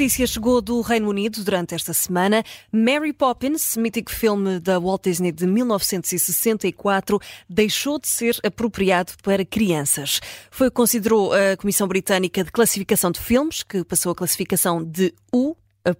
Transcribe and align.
notícia 0.00 0.26
chegou 0.26 0.62
do 0.62 0.80
Reino 0.80 1.10
Unido 1.10 1.44
durante 1.44 1.74
esta 1.74 1.92
semana. 1.92 2.42
Mary 2.72 3.12
Poppins, 3.12 3.76
mítico 3.76 4.10
filme 4.10 4.58
da 4.58 4.78
Walt 4.78 5.02
Disney 5.04 5.30
de 5.30 5.46
1964, 5.46 7.20
deixou 7.46 7.98
de 7.98 8.08
ser 8.08 8.38
apropriado 8.42 9.12
para 9.22 9.44
crianças. 9.44 10.18
Foi 10.50 10.68
o 10.68 10.70
que 10.70 10.76
considerou 10.76 11.34
a 11.34 11.54
Comissão 11.58 11.86
Britânica 11.86 12.42
de 12.42 12.50
Classificação 12.50 13.10
de 13.10 13.20
Filmes, 13.20 13.62
que 13.62 13.84
passou 13.84 14.12
a 14.12 14.14
classificação 14.14 14.82
de 14.82 15.12
U 15.30 15.54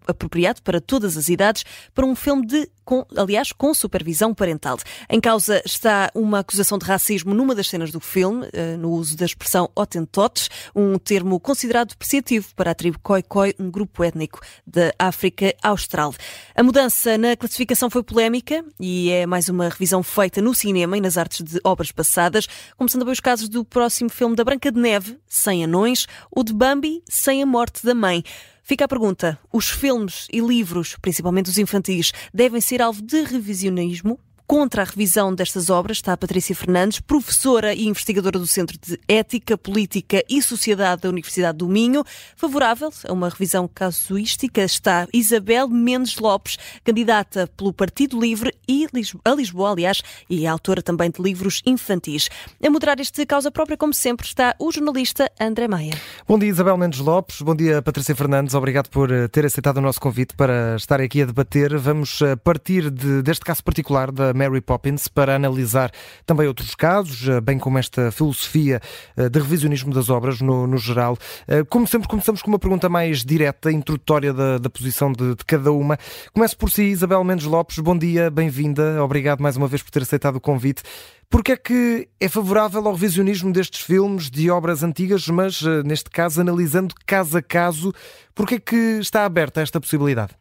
apropriado 0.07 0.62
para 0.62 0.80
todas 0.80 1.16
as 1.16 1.29
idades 1.29 1.64
para 1.95 2.07
um 2.07 2.14
filme 2.14 2.46
de, 2.46 2.68
com, 2.84 3.04
aliás, 3.16 3.52
com 3.52 3.75
supervisão 3.75 4.32
parental. 4.32 4.79
Em 5.09 5.20
causa 5.20 5.62
está 5.64 6.11
uma 6.14 6.39
acusação 6.39 6.79
de 6.79 6.86
racismo 6.86 7.34
numa 7.34 7.54
das 7.54 7.68
cenas 7.68 7.90
do 7.90 8.00
filme, 8.00 8.48
eh, 8.53 8.76
no 8.76 8.90
uso 8.93 9.17
da 9.17 9.26
expressão 9.26 9.71
Hottentots, 9.76 10.48
um 10.75 10.98
termo 10.98 11.39
considerado 11.39 11.90
depreciativo 11.90 12.48
para 12.57 12.71
a 12.71 12.75
tribo 12.75 12.98
Khoikhoi, 13.03 13.54
um 13.58 13.71
grupo 13.71 14.03
étnico 14.03 14.40
da 14.67 14.93
África 14.98 15.54
Austral. 15.62 16.14
A 16.54 16.62
mudança 16.62 17.18
na 17.18 17.36
classificação 17.36 17.90
foi 17.90 18.03
polémica 18.03 18.64
e 18.79 19.11
é 19.11 19.26
mais 19.26 19.48
uma 19.48 19.68
revisão 19.68 20.03
feita 20.03 20.40
no 20.40 20.54
cinema 20.54 20.96
e 20.96 21.00
nas 21.00 21.18
artes 21.18 21.43
de 21.45 21.61
obras 21.64 21.93
passadas, 21.93 22.46
começando 22.76 23.04
ver 23.04 23.12
os 23.12 23.20
casos 23.20 23.48
do 23.48 23.64
próximo 23.64 24.09
filme 24.09 24.36
da 24.36 24.45
Branca 24.45 24.70
de 24.70 24.81
Neve, 24.81 25.18
Sem 25.29 25.64
Anões, 25.64 26.07
ou 26.31 26.43
de 26.43 26.53
Bambi, 26.53 27.03
Sem 27.09 27.43
a 27.43 27.46
Morte 27.46 27.84
da 27.84 27.95
Mãe. 27.95 28.25
Fica 28.63 28.85
a 28.85 28.89
pergunta: 28.89 29.39
os 29.53 29.69
filmes 29.69 30.27
e 30.32 30.41
livros, 30.41 30.96
principalmente 31.01 31.51
os 31.51 31.59
infantis, 31.59 32.12
devem 32.33 32.61
ser 32.61 32.83
alvo 32.83 33.03
de 33.03 33.23
revisionismo? 33.23 34.19
Contra 34.50 34.83
a 34.83 34.84
revisão 34.84 35.33
destas 35.33 35.70
obras 35.70 35.98
está 35.98 36.12
a 36.12 36.17
Patrícia 36.17 36.56
Fernandes, 36.56 36.98
professora 36.98 37.72
e 37.72 37.86
investigadora 37.86 38.36
do 38.36 38.48
Centro 38.48 38.77
de 38.84 38.98
Ética, 39.06 39.56
Política 39.56 40.25
e 40.28 40.42
Sociedade 40.42 41.03
da 41.03 41.09
Universidade 41.09 41.59
do 41.59 41.69
Minho. 41.69 42.03
Favorável 42.34 42.91
a 43.06 43.12
uma 43.12 43.28
revisão 43.28 43.71
casuística 43.73 44.61
está 44.62 45.06
Isabel 45.15 45.69
Mendes 45.69 46.19
Lopes, 46.19 46.59
candidata 46.83 47.48
pelo 47.56 47.73
Partido 47.73 48.19
Livre 48.19 48.53
e 48.67 48.89
a 49.25 49.31
Lisboa, 49.31 49.71
aliás, 49.71 50.03
e 50.28 50.45
autora 50.48 50.83
também 50.83 51.12
de 51.12 51.23
livros 51.23 51.62
infantis. 51.65 52.28
A 52.61 52.69
moderar 52.69 52.98
este 52.98 53.25
causa 53.25 53.53
própria, 53.53 53.77
como 53.77 53.95
sempre, 53.95 54.27
está 54.27 54.56
o 54.59 54.73
jornalista 54.73 55.31
André 55.39 55.69
Maia. 55.69 55.93
Bom 56.27 56.37
dia, 56.37 56.48
Isabel 56.48 56.77
Mendes 56.77 56.98
Lopes. 56.98 57.41
Bom 57.41 57.55
dia, 57.55 57.81
Patrícia 57.83 58.17
Fernandes. 58.17 58.53
Obrigado 58.56 58.89
por 58.89 59.12
eh, 59.12 59.28
ter 59.28 59.47
aceitado 59.47 59.77
o 59.77 59.81
nosso 59.81 60.01
convite 60.01 60.34
para 60.34 60.75
estar 60.75 61.01
aqui 61.01 61.23
a 61.23 61.27
debater. 61.27 61.78
Vamos 61.78 62.21
eh, 62.21 62.34
partir 62.34 62.91
de, 62.91 63.23
deste 63.23 63.45
caso 63.45 63.62
particular 63.62 64.11
da 64.11 64.40
Mary 64.41 64.63
Poppins 64.63 65.07
para 65.07 65.37
analisar 65.37 65.91
também 66.25 66.47
outros 66.47 66.75
casos, 66.75 67.29
eh, 67.29 67.41
bem 67.43 67.59
como 67.59 67.79
esta 67.79 68.11
filosofia 68.11 68.81
eh, 69.15 69.29
de 69.29 69.39
revisionismo 69.39 69.93
das 69.93 70.09
obras 70.09 70.41
no, 70.41 70.67
no 70.67 70.79
geral. 70.79 71.19
Eh, 71.47 71.63
como 71.65 71.87
sempre, 71.87 72.09
começamos 72.09 72.41
com 72.41 72.49
uma 72.49 72.59
pergunta 72.59 72.89
mais 72.89 73.23
direta, 73.23 73.71
introdutória 73.71 74.33
da, 74.33 74.57
da 74.57 74.71
posição 74.71 75.13
de, 75.13 75.35
de, 75.35 75.45
cada 75.45 75.71
uma. 75.73 75.99
Começo 76.33 76.57
por 76.57 76.71
si, 76.71 76.85
Isabel 76.85 77.23
Mendes 77.23 77.45
Lopes. 77.45 77.79
Bom 77.81 77.99
dia, 77.99 78.31
bem-vinda. 78.31 79.05
Obrigado 79.05 79.43
mais 79.43 79.59
uma 79.59 79.69
vez 79.69 79.83
por 79.83 79.91
ter 79.91 80.03
aceitado 80.03 80.37
o 80.37 80.41
convite. 80.41 80.83
Porque 81.29 81.53
é 81.53 81.57
que 81.57 82.09
é 82.19 82.29
favorável 82.29 82.87
ao 82.87 82.95
revisionismo 82.95 83.53
destes 83.53 83.83
filmes 83.83 84.31
de 84.31 84.51
obras 84.51 84.83
antigas, 84.83 85.29
mas 85.29 85.63
neste 85.85 86.11
caso 86.11 86.41
analisando 86.41 86.93
caso 87.07 87.39
a 87.39 87.43
caso, 87.43 87.93
porque 88.35 88.57
é 88.57 88.59
que 88.59 88.99
está 89.01 89.25
aberta 89.25 89.61
esta 89.61 89.81
possibilidade? 89.81 90.35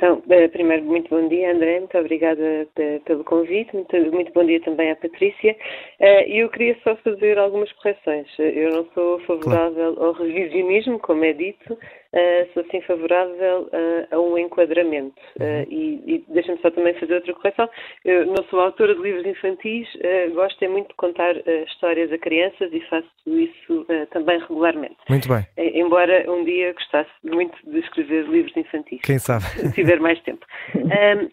Então, 0.00 0.22
eh, 0.30 0.48
primeiro, 0.48 0.82
muito 0.82 1.10
bom 1.10 1.28
dia, 1.28 1.52
André, 1.52 1.78
muito 1.78 1.98
obrigada 1.98 2.66
eh, 2.78 3.00
pelo 3.04 3.22
convite, 3.22 3.74
muito, 3.74 3.94
muito 4.10 4.32
bom 4.32 4.46
dia 4.46 4.58
também 4.62 4.90
à 4.90 4.96
Patrícia. 4.96 5.54
Eh, 5.98 6.26
e 6.26 6.38
eu 6.38 6.48
queria 6.48 6.74
só 6.82 6.96
fazer 7.04 7.36
algumas 7.36 7.70
correções. 7.72 8.26
Eu 8.38 8.70
não 8.70 8.86
sou 8.94 9.20
favorável 9.26 10.02
ao 10.02 10.12
revisionismo, 10.12 10.98
como 11.00 11.22
é 11.22 11.34
dito, 11.34 11.78
sou 12.54 12.64
sim 12.70 12.80
favorável 12.80 13.68
a 14.10 14.18
um 14.18 14.38
enquadramento. 14.38 15.20
Uhum. 15.38 15.66
E, 15.70 16.02
e 16.06 16.24
deixa-me 16.28 16.58
só 16.60 16.70
também 16.70 16.94
fazer 16.94 17.14
outra 17.14 17.34
correção. 17.34 17.68
Eu 18.04 18.26
não 18.26 18.42
sou 18.48 18.58
autora 18.60 18.94
de 18.94 19.02
livros 19.02 19.26
infantis, 19.26 19.86
gosto 20.32 20.64
é 20.64 20.68
muito 20.68 20.88
de 20.88 20.94
contar 20.94 21.36
histórias 21.66 22.10
a 22.10 22.18
crianças 22.18 22.72
e 22.72 22.80
faço 22.88 23.06
isso 23.26 23.86
também 24.10 24.38
regularmente. 24.40 24.96
Muito 25.08 25.28
bem. 25.28 25.46
Embora 25.56 26.24
um 26.28 26.42
dia 26.42 26.72
gostasse 26.72 27.10
muito 27.22 27.56
de 27.70 27.78
escrever 27.78 28.26
livros 28.26 28.56
infantis. 28.56 29.00
Quem 29.02 29.18
sabe? 29.18 29.44
Se 29.90 29.96
tiver 29.96 30.00
mais 30.00 30.20
tempo. 30.22 30.46
Um, 30.90 31.30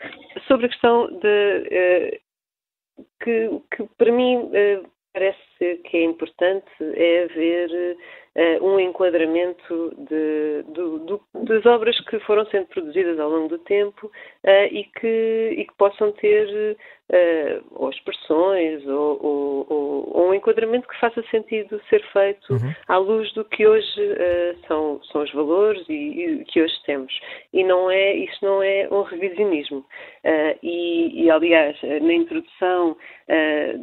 sobre 0.47 0.68
a 0.68 0.69
questão 0.69 1.07
de 1.19 2.19
uh, 3.00 3.03
que, 3.23 3.50
que, 3.75 3.84
para 3.97 4.12
mim 4.12 4.38
uh, 4.38 4.90
parece 5.13 5.40
que 5.57 5.97
é 5.97 6.03
importante 6.03 6.68
é 6.79 7.23
haver 7.23 7.97
uh, 8.35 8.66
um 8.66 8.79
enquadramento 8.79 9.94
de, 9.97 10.63
do, 10.73 11.00
do, 11.00 11.22
das 11.34 11.66
obras 11.66 12.00
que 12.06 12.19
foram 12.22 12.45
sendo 12.47 12.68
produzidas 12.68 13.19
ao 13.19 13.29
longo 13.29 13.50
do 13.50 13.59
tempo 13.59 14.12
e, 14.72 14.84
que, 14.84 15.56
e 15.57 15.66
que 15.66 15.73
possam 15.78 16.12
ter 16.13 16.78
uh, 17.12 17.63
ou 17.72 17.90
expressões 17.90 18.85
ou, 18.88 19.19
ou, 19.23 20.07
ou, 20.12 20.29
um 20.29 20.34
enquadramento 20.34 20.88
que 20.88 21.00
faça 21.00 21.23
sentido 21.29 21.81
ser 21.89 22.03
feito 22.12 22.53
uhum. 22.53 22.74
à 22.88 22.97
luz 22.97 23.31
do 23.34 23.45
que 23.45 23.66
hoje 23.66 24.01
uh, 24.01 24.68
são, 24.68 25.01
são 25.12 25.24
os 25.24 25.31
valores 25.34 25.84
e, 25.89 25.94
e, 25.94 26.45
que 26.45 26.62
hoje 26.62 26.75
temos. 26.85 27.13
E 27.53 27.63
não 27.63 27.89
é, 27.89 28.13
isso 28.13 28.44
não 28.44 28.62
é 28.62 28.88
um 28.91 29.01
revisionismo. 29.03 29.79
Uh, 29.79 30.57
e, 30.62 31.24
e, 31.24 31.31
aliás, 31.31 31.78
na 31.84 32.13
introdução 32.13 32.95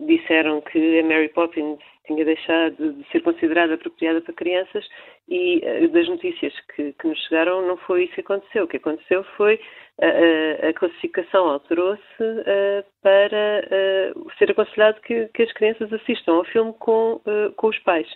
disseram 0.07 0.63
que 0.63 1.01
a 1.01 1.03
Mary 1.05 1.29
Poppins 1.29 1.64
tinha 2.07 2.25
deixado 2.25 2.93
de 2.93 3.11
ser 3.11 3.23
considerada 3.23 3.75
apropriada 3.75 4.21
para 4.21 4.35
crianças 4.35 4.87
e 5.29 5.61
das 5.89 6.09
notícias 6.09 6.53
que, 6.75 6.93
que 6.93 7.09
nos 7.09 7.19
chegaram 7.25 7.67
não 7.67 7.77
foi 7.79 8.05
isso 8.05 8.15
que 8.15 8.21
aconteceu. 8.21 8.65
O 8.65 8.69
que 8.69 8.77
aconteceu 8.77 9.25
foi 9.37 9.59
a, 10.01 10.69
a 10.69 10.73
classificação 10.75 11.49
alterou-se 11.49 12.03
uh, 12.23 12.85
para 13.03 13.65
uh, 14.17 14.31
ser 14.39 14.51
aconselhado 14.51 15.01
que, 15.03 15.27
que, 15.29 15.43
as 15.43 15.53
crianças 15.53 15.93
assistam 15.93 16.35
ao 16.35 16.45
filme 16.45 16.75
com, 16.79 17.21
uh, 17.27 17.53
com 17.57 17.69
os 17.69 17.79
pais. 17.81 18.09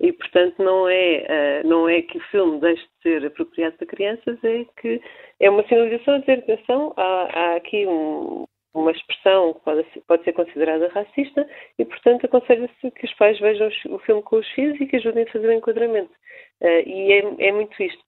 E, 0.00 0.12
portanto, 0.12 0.60
não 0.62 0.88
é, 0.88 1.62
não 1.62 1.88
é 1.88 2.02
que 2.02 2.18
o 2.18 2.22
filme 2.22 2.58
deixe 2.58 2.82
de 2.82 3.02
ser 3.02 3.24
apropriado 3.24 3.76
para 3.76 3.86
crianças, 3.86 4.36
é 4.42 4.64
que 4.80 5.00
é 5.38 5.48
uma 5.48 5.62
sinalização 5.68 6.14
a 6.14 6.18
dizer, 6.18 6.40
atenção, 6.40 6.92
há, 6.96 7.28
há 7.32 7.54
aqui 7.54 7.86
um, 7.86 8.44
uma 8.74 8.90
expressão 8.90 9.54
que 9.54 9.60
pode, 9.60 9.86
pode 10.06 10.24
ser 10.24 10.32
considerada 10.32 10.88
racista 10.88 11.46
e, 11.78 11.84
portanto, 11.84 12.24
aconselha-se 12.24 12.90
que 12.90 13.04
os 13.04 13.14
pais 13.14 13.38
vejam 13.38 13.68
o 13.90 13.98
filme 13.98 14.22
com 14.22 14.36
os 14.36 14.48
filhos 14.50 14.80
e 14.80 14.86
que 14.86 14.96
ajudem 14.96 15.24
a 15.24 15.32
fazer 15.32 15.48
o 15.48 15.52
enquadramento. 15.52 16.12
Uh, 16.60 16.88
e 16.88 17.12
é, 17.12 17.48
é, 17.48 17.52
muito 17.52 17.82
isto. 17.82 18.02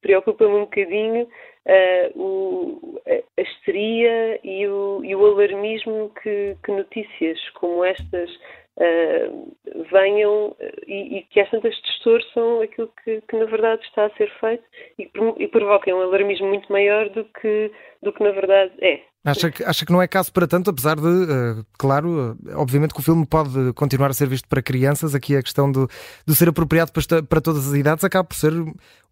Preocupa-me 0.00 0.54
um 0.54 0.60
bocadinho 0.60 1.24
uh, 1.24 2.20
o, 2.20 3.00
a 3.36 3.42
histeria 3.42 4.38
e 4.44 4.66
o, 4.68 5.04
e 5.04 5.14
o 5.16 5.26
alarmismo 5.26 6.12
que, 6.22 6.56
que, 6.64 6.70
notícias 6.70 7.40
como 7.50 7.84
estas 7.84 8.30
uh, 8.76 9.56
venham 9.90 10.56
e, 10.86 11.18
e, 11.18 11.22
que 11.24 11.40
às 11.40 11.50
tantas 11.50 11.74
distorçam 11.82 12.60
aquilo 12.60 12.88
que, 13.02 13.20
que, 13.22 13.36
na 13.36 13.46
verdade 13.46 13.82
está 13.84 14.06
a 14.06 14.10
ser 14.10 14.30
feito 14.38 14.64
e, 14.96 15.10
e 15.38 15.48
provoquem 15.48 15.92
um 15.92 16.02
alarmismo 16.02 16.46
muito 16.46 16.70
maior 16.70 17.08
do 17.08 17.24
que, 17.24 17.72
do 18.00 18.12
que 18.12 18.22
na 18.22 18.30
verdade 18.30 18.72
é. 18.80 19.11
Acha 19.24 19.52
que, 19.52 19.62
acha 19.62 19.86
que 19.86 19.92
não 19.92 20.02
é 20.02 20.08
caso 20.08 20.32
para 20.32 20.48
tanto, 20.48 20.68
apesar 20.70 20.96
de, 20.96 21.06
uh, 21.06 21.64
claro, 21.78 22.32
uh, 22.32 22.58
obviamente 22.58 22.92
que 22.92 22.98
o 22.98 23.02
filme 23.02 23.24
pode 23.24 23.72
continuar 23.74 24.10
a 24.10 24.12
ser 24.12 24.26
visto 24.26 24.48
para 24.48 24.60
crianças, 24.60 25.14
aqui 25.14 25.36
a 25.36 25.42
questão 25.42 25.70
do, 25.70 25.88
do 26.26 26.34
ser 26.34 26.48
apropriado 26.48 26.90
para, 26.90 27.22
para 27.22 27.40
todas 27.40 27.68
as 27.68 27.74
idades 27.74 28.02
acaba 28.02 28.24
por 28.24 28.34
ser 28.34 28.52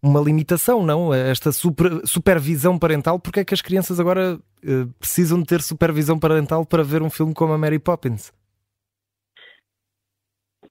uma 0.01 0.19
limitação, 0.19 0.85
não? 0.85 1.13
Esta 1.13 1.53
super, 1.53 2.05
supervisão 2.05 2.77
parental, 2.77 3.19
porque 3.19 3.39
é 3.39 3.45
que 3.45 3.53
as 3.53 3.61
crianças 3.61 4.01
agora 4.01 4.37
uh, 4.37 4.87
precisam 4.99 5.39
de 5.39 5.45
ter 5.45 5.61
supervisão 5.61 6.19
parental 6.19 6.65
para 6.65 6.83
ver 6.83 7.01
um 7.01 7.09
filme 7.09 7.33
como 7.33 7.53
a 7.53 7.57
Mary 7.57 7.79
Poppins? 7.79 8.33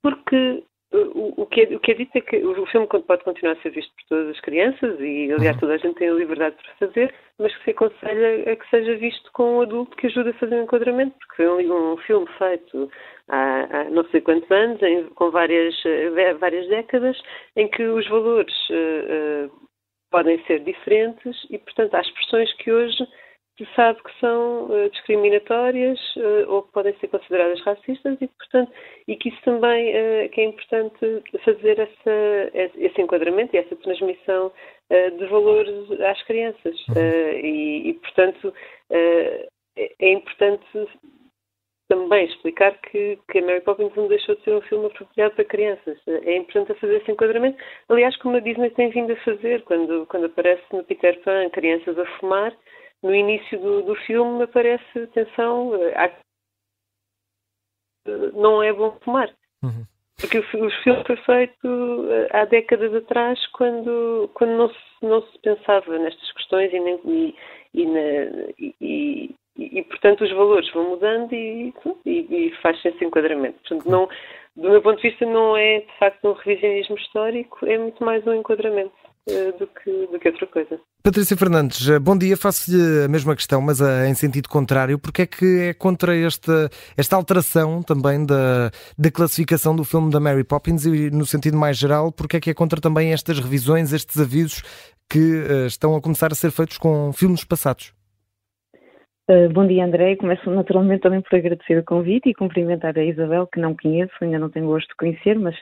Porque 0.03 0.65
o, 0.93 1.47
que 1.47 1.63
é, 1.63 1.77
o 1.77 1.79
que 1.79 1.93
é 1.93 1.95
dito 1.95 2.17
é 2.17 2.21
que 2.21 2.37
o 2.45 2.67
filme 2.67 2.87
pode 2.87 3.23
continuar 3.23 3.53
a 3.53 3.63
ser 3.63 3.71
visto 3.71 3.93
por 3.95 4.05
todas 4.09 4.31
as 4.31 4.41
crianças 4.41 4.99
e, 4.99 5.31
aliás, 5.33 5.55
uhum. 5.55 5.61
toda 5.61 5.75
a 5.75 5.79
gente 5.79 5.95
tem 5.95 6.09
a 6.09 6.15
liberdade 6.15 6.57
para 6.57 6.89
fazer, 6.89 7.15
mas 7.39 7.55
que 7.57 7.65
se 7.65 7.71
aconselha 7.71 8.53
a 8.53 8.57
que 8.57 8.71
seja 8.71 8.97
visto 8.97 9.31
com 9.33 9.59
um 9.59 9.61
adulto 9.61 9.97
que 9.97 10.09
ajude 10.09 10.31
a 10.31 10.35
fazer 10.35 10.57
um 10.57 10.65
enquadramento, 10.65 11.17
porque 11.19 11.37
foi 11.37 11.47
um, 11.49 11.93
um 11.93 11.97
filme 11.99 12.27
feito 12.39 12.91
há, 13.29 13.69
há, 13.71 13.85
não 13.85 14.05
sei 14.11 14.21
quantos 14.21 14.51
anos, 14.51 14.83
em, 14.83 15.05
com 15.11 15.31
várias, 15.31 15.75
eh, 15.87 16.35
várias 16.35 16.67
décadas, 16.69 17.21
em 17.55 17.69
que 17.69 17.85
os 17.85 18.09
valores 18.09 18.55
uh, 18.71 19.47
uh, 19.47 19.69
podem 20.11 20.45
ser 20.45 20.61
diferentes 20.65 21.47
e, 21.51 21.59
portanto, 21.59 21.95
há 21.95 22.01
expressões 22.01 22.53
que 22.55 22.73
hoje 22.73 23.07
se 23.61 23.75
sabe 23.75 24.03
que 24.03 24.21
são 24.21 24.65
uh, 24.71 24.91
discriminatórias 24.91 25.99
uh, 26.17 26.51
ou 26.51 26.63
que 26.63 26.73
podem 26.73 26.95
ser 26.99 27.09
consideradas 27.09 27.61
racistas 27.61 28.17
e, 28.19 28.27
portanto, 28.27 28.73
e 29.07 29.17
que 29.17 29.29
isso 29.29 29.43
também 29.45 29.91
uh, 29.91 30.29
que 30.31 30.41
é 30.41 30.45
importante 30.45 31.23
fazer 31.45 31.79
essa, 31.79 32.73
esse 32.79 33.03
enquadramento 33.03 33.55
e 33.55 33.59
essa 33.59 33.77
transmissão 33.77 34.51
de 34.91 35.25
valores 35.27 35.89
às 36.01 36.21
crianças. 36.25 36.77
E, 36.97 37.91
e, 37.91 37.95
portanto, 37.95 38.53
é, 38.91 39.47
é 40.01 40.13
importante 40.13 40.67
também 41.89 42.25
explicar 42.25 42.77
que, 42.81 43.17
que 43.31 43.39
a 43.39 43.43
Mary 43.43 43.61
Poppins 43.61 43.95
não 43.95 44.09
deixou 44.09 44.35
de 44.35 44.43
ser 44.43 44.55
um 44.55 44.61
filme 44.63 44.87
apropriado 44.87 45.35
para 45.37 45.45
crianças. 45.45 45.97
É 46.07 46.37
importante 46.37 46.79
fazer 46.81 46.97
esse 46.97 47.11
enquadramento. 47.13 47.57
Aliás, 47.89 48.17
como 48.17 48.37
a 48.37 48.41
Disney 48.41 48.71
tem 48.71 48.91
vindo 48.91 49.13
a 49.13 49.17
fazer, 49.17 49.63
quando, 49.63 50.07
quando 50.07 50.27
aparece 50.27 50.63
no 50.73 50.83
Peter 50.83 51.21
Pan 51.23 51.49
crianças 51.51 51.97
a 51.97 52.07
fumar, 52.19 52.53
no 53.03 53.15
início 53.15 53.59
do, 53.59 53.83
do 53.83 53.95
filme 54.07 54.43
aparece, 54.43 54.99
atenção, 54.99 55.73
há, 55.97 56.11
não 58.35 58.63
é 58.63 58.73
bom 58.73 58.97
fumar. 59.03 59.31
Uhum. 59.63 59.85
Porque 60.21 60.39
o, 60.39 60.41
o 60.41 60.71
filme 60.83 61.05
foi 61.07 61.17
feito 61.17 62.09
eh, 62.11 62.29
há 62.31 62.45
décadas 62.45 62.95
atrás, 62.95 63.45
quando, 63.49 64.31
quando 64.35 64.51
não, 64.51 64.69
se, 64.69 64.77
não 65.03 65.23
se 65.23 65.39
pensava 65.39 65.99
nestas 65.99 66.33
questões 66.33 66.73
e, 66.73 66.79
nem, 66.79 67.01
e, 67.07 67.35
e, 67.73 67.87
na, 67.87 68.53
e, 68.59 69.35
e, 69.57 69.83
portanto, 69.85 70.25
os 70.25 70.31
valores 70.31 70.71
vão 70.73 70.91
mudando 70.91 71.33
e, 71.33 71.73
e, 72.05 72.47
e 72.49 72.57
faz-se 72.63 72.89
esse 72.89 73.03
enquadramento. 73.03 73.59
Portanto, 73.61 73.91
não, 73.91 74.09
do 74.57 74.71
meu 74.71 74.83
ponto 74.83 75.01
de 75.01 75.09
vista, 75.09 75.25
não 75.25 75.57
é, 75.57 75.81
de 75.81 75.99
facto, 75.99 76.29
um 76.29 76.33
revisionismo 76.33 76.97
histórico, 76.97 77.65
é 77.67 77.79
muito 77.79 78.05
mais 78.05 78.27
um 78.27 78.35
enquadramento. 78.35 78.93
Eh, 79.29 79.53
do 79.53 79.67
que, 79.67 80.07
do 80.07 80.19
que 80.19 80.29
outra 80.29 80.47
coisa. 80.47 80.81
Patrícia 81.03 81.37
Fernandes, 81.37 81.89
eh, 81.89 81.99
bom 81.99 82.17
dia. 82.17 82.37
Faço-lhe 82.37 83.05
a 83.05 83.09
mesma 83.09 83.37
questão, 83.37 83.61
mas 83.61 83.81
eh, 83.81 84.09
em 84.09 84.15
sentido 84.15 84.49
contrário. 84.49 84.99
Porque 84.99 85.23
é 85.23 85.27
que 85.27 85.61
é 85.69 85.75
contra 85.75 86.17
esta, 86.17 86.71
esta 86.97 87.17
alteração 87.17 87.83
também 87.83 88.25
da, 88.25 88.71
da 88.99 89.11
classificação 89.11 89.77
do 89.77 89.85
filme 89.85 90.11
da 90.11 90.19
Mary 90.19 90.45
Poppins 90.45 90.87
e, 90.87 91.11
no 91.11 91.27
sentido 91.27 91.57
mais 91.57 91.77
geral, 91.77 92.11
porque 92.11 92.39
é 92.39 92.41
que 92.41 92.51
é 92.51 92.55
contra 92.55 92.81
também 92.81 93.13
estas 93.13 93.39
revisões, 93.39 93.93
estes 93.93 94.19
avisos 94.19 94.63
que 95.09 95.19
uh, 95.19 95.67
estão 95.67 95.97
a 95.97 96.01
começar 96.01 96.31
a 96.31 96.37
ser 96.37 96.51
feitos 96.53 96.79
com 96.79 97.13
filmes 97.13 97.45
passados? 97.45 97.93
Uh, 99.29 99.53
bom 99.53 99.67
dia, 99.67 99.85
André. 99.85 100.17
Começo 100.17 100.49
naturalmente 100.51 101.03
também 101.03 101.21
por 101.21 101.37
agradecer 101.37 101.79
o 101.79 101.85
convite 101.85 102.31
e 102.31 102.35
cumprimentar 102.35 102.97
a 102.97 103.05
Isabel, 103.05 103.47
que 103.47 103.61
não 103.61 103.77
conheço, 103.77 104.13
ainda 104.21 104.39
não 104.39 104.49
tenho 104.49 104.67
gosto 104.67 104.89
de 104.89 104.97
conhecer, 104.97 105.39
mas 105.39 105.55
uh, 105.55 105.61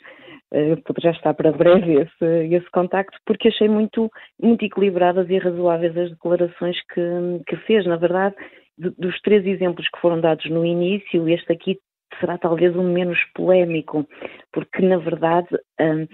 poderá 0.85 1.11
estar 1.11 1.35
para 1.35 1.53
breve 1.53 2.01
esse, 2.03 2.55
esse 2.55 2.71
contacto, 2.71 3.19
porque 3.27 3.49
achei 3.49 3.69
muito, 3.69 4.11
muito 4.41 4.65
equilibradas 4.65 5.29
e 5.29 5.39
razoáveis 5.39 5.97
as 5.97 6.11
declarações 6.11 6.77
que, 6.93 7.01
que 7.47 7.57
fez. 7.67 7.87
Na 7.87 7.97
verdade, 7.97 8.35
de, 8.79 8.91
dos 8.91 9.21
três 9.21 9.45
exemplos 9.47 9.87
que 9.89 10.01
foram 10.01 10.21
dados 10.21 10.49
no 10.51 10.65
início, 10.65 11.29
este 11.29 11.53
aqui 11.53 11.79
será 12.19 12.39
talvez 12.39 12.75
um 12.75 12.93
menos 12.93 13.19
polémico, 13.35 14.07
porque 14.53 14.83
na 14.83 14.99
verdade. 14.99 15.49
Um, 15.81 16.07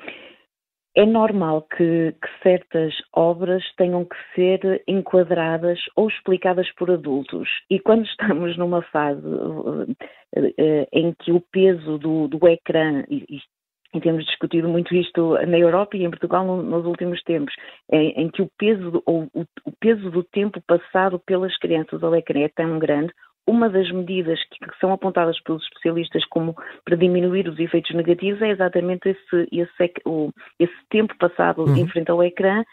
é 0.97 1.05
normal 1.05 1.63
que, 1.63 2.13
que, 2.13 2.43
certas 2.43 2.95
obras 3.13 3.65
tenham 3.77 4.05
que 4.05 4.17
ser 4.35 4.83
enquadradas 4.87 5.81
ou 5.97 6.09
explicadas 6.09 6.71
por 6.77 6.91
adultos. 6.91 7.49
E 7.69 7.81
quando 7.81 8.07
estamos 8.07 8.57
numa 8.57 8.81
fase 8.83 9.27
uh, 9.27 9.83
uh, 9.83 10.87
em 10.93 11.13
que 11.19 11.33
o 11.33 11.41
peso 11.41 11.99
do, 11.99 12.29
do 12.29 12.47
ecrã, 12.47 13.03
e, 13.11 13.41
e 13.95 14.01
temos 14.01 14.25
discutido 14.25 14.69
muito 14.69 14.95
isto 14.95 15.35
na 15.47 15.59
Europa 15.59 15.97
e 15.97 16.05
em 16.05 16.11
Portugal 16.11 16.45
no, 16.45 16.63
nos 16.63 16.85
últimos 16.85 17.23
tempos, 17.23 17.55
em, 17.91 18.11
em 18.23 18.29
que 18.29 18.43
o 18.43 18.51
peso, 18.59 19.03
ou, 19.07 19.29
o, 19.33 19.45
o, 19.65 19.73
peso 19.79 20.11
do 20.11 20.23
tempo 20.25 20.61
passado 20.67 21.19
pelas 21.21 21.57
crianças 21.59 22.03
ao 22.03 22.15
ecrã 22.15 22.41
é 22.41 22.49
tão 22.49 22.79
grande, 22.79 23.13
uma 23.47 23.69
das 23.69 23.91
medidas 23.91 24.39
que, 24.49 24.59
que, 24.59 24.79
são 24.81 24.93
apontadas 24.93 25.39
pelos 25.43 25.63
especialistas 25.65 26.25
como 26.27 26.57
para 26.85 26.97
diminuir 26.97 27.47
os 27.47 27.59
efeitos 27.59 27.95
negativos 27.95 28.41
é 28.41 28.49
exatamente 28.49 29.11
esse, 29.11 29.49
esse, 29.53 29.93
o, 30.07 30.31
esse 30.59 30.75
tempo 30.91 31.15
passado 31.19 31.63
uhum. 31.63 31.77
em 31.77 31.87
frente 31.87 32.11
ao 32.11 32.23
ecrã 32.23 32.65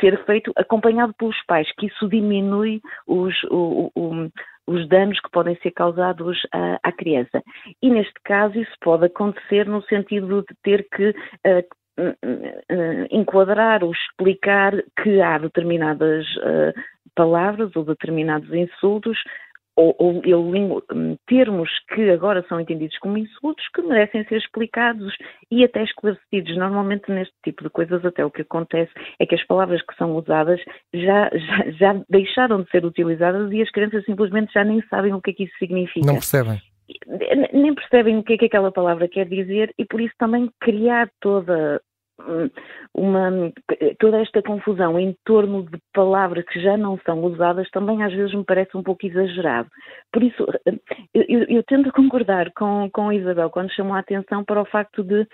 ser 0.00 0.24
feito 0.24 0.50
acompanhado 0.56 1.14
pelos 1.18 1.36
pais, 1.46 1.70
que 1.78 1.86
isso 1.86 2.08
diminui 2.08 2.80
os, 3.06 3.34
o, 3.50 3.90
o, 3.94 4.30
os 4.66 4.88
danos 4.88 5.20
que 5.20 5.30
podem 5.30 5.56
ser 5.56 5.70
causados 5.72 6.38
à, 6.52 6.78
à, 6.82 6.92
criança. 6.92 7.42
E 7.82 7.90
neste 7.90 8.14
caso 8.24 8.58
isso 8.58 8.74
pode 8.80 9.06
acontecer 9.06 9.66
no 9.66 9.82
sentido 9.82 10.42
de 10.42 10.54
ter 10.62 10.86
que 10.88 11.10
uh, 11.10 11.84
enquadrar 13.10 13.84
ou 13.84 13.92
explicar 13.92 14.72
que 15.02 15.20
há 15.20 15.38
determinadas 15.38 16.26
uh, 16.36 16.72
palavras 17.14 17.74
ou 17.76 17.84
determinados 17.84 18.52
insultos 18.52 19.18
ou, 19.76 19.94
ou, 19.98 20.22
ou, 20.26 20.82
hum, 20.92 21.16
termos 21.26 21.70
que 21.92 22.10
agora 22.10 22.44
são 22.48 22.60
entendidos 22.60 22.98
como 22.98 23.18
insultos 23.18 23.66
que 23.74 23.82
merecem 23.82 24.24
ser 24.24 24.36
explicados 24.36 25.14
e 25.50 25.64
até 25.64 25.82
esclarecidos. 25.82 26.56
Normalmente 26.56 27.10
neste 27.10 27.34
tipo 27.42 27.62
de 27.64 27.70
coisas 27.70 28.04
até 28.04 28.24
o 28.24 28.30
que 28.30 28.42
acontece 28.42 28.92
é 29.18 29.26
que 29.26 29.34
as 29.34 29.44
palavras 29.46 29.82
que 29.82 29.96
são 29.96 30.14
usadas 30.16 30.60
já, 30.92 31.30
já, 31.30 31.70
já 31.72 32.04
deixaram 32.08 32.62
de 32.62 32.70
ser 32.70 32.84
utilizadas 32.84 33.50
e 33.52 33.62
as 33.62 33.70
crianças 33.70 34.04
simplesmente 34.04 34.52
já 34.52 34.64
nem 34.64 34.82
sabem 34.88 35.12
o 35.12 35.20
que 35.20 35.30
é 35.30 35.34
que 35.34 35.44
isso 35.44 35.58
significa. 35.58 36.06
Não 36.06 36.14
percebem 36.14 36.60
nem 37.52 37.74
percebem 37.74 38.18
o 38.18 38.22
que 38.22 38.34
é 38.34 38.38
que 38.38 38.44
aquela 38.44 38.70
palavra 38.70 39.08
quer 39.08 39.26
dizer 39.26 39.72
e 39.78 39.84
por 39.84 40.00
isso 40.00 40.14
também 40.18 40.50
criar 40.60 41.08
toda 41.20 41.80
uma, 42.94 43.52
toda 43.98 44.20
esta 44.20 44.40
confusão 44.40 44.98
em 44.98 45.16
torno 45.24 45.64
de 45.64 45.78
palavras 45.92 46.44
que 46.46 46.60
já 46.60 46.76
não 46.76 46.98
são 47.04 47.24
usadas 47.24 47.68
também 47.70 48.02
às 48.04 48.12
vezes 48.12 48.34
me 48.34 48.44
parece 48.44 48.76
um 48.76 48.82
pouco 48.82 49.04
exagerado. 49.04 49.68
Por 50.12 50.22
isso, 50.22 50.46
eu, 51.12 51.44
eu 51.48 51.62
tento 51.64 51.92
concordar 51.92 52.52
com, 52.52 52.88
com 52.92 53.08
a 53.08 53.14
Isabel 53.14 53.50
quando 53.50 53.72
chamou 53.72 53.94
a 53.94 53.98
atenção 53.98 54.44
para 54.44 54.62
o 54.62 54.66
facto 54.66 55.02
de 55.02 55.26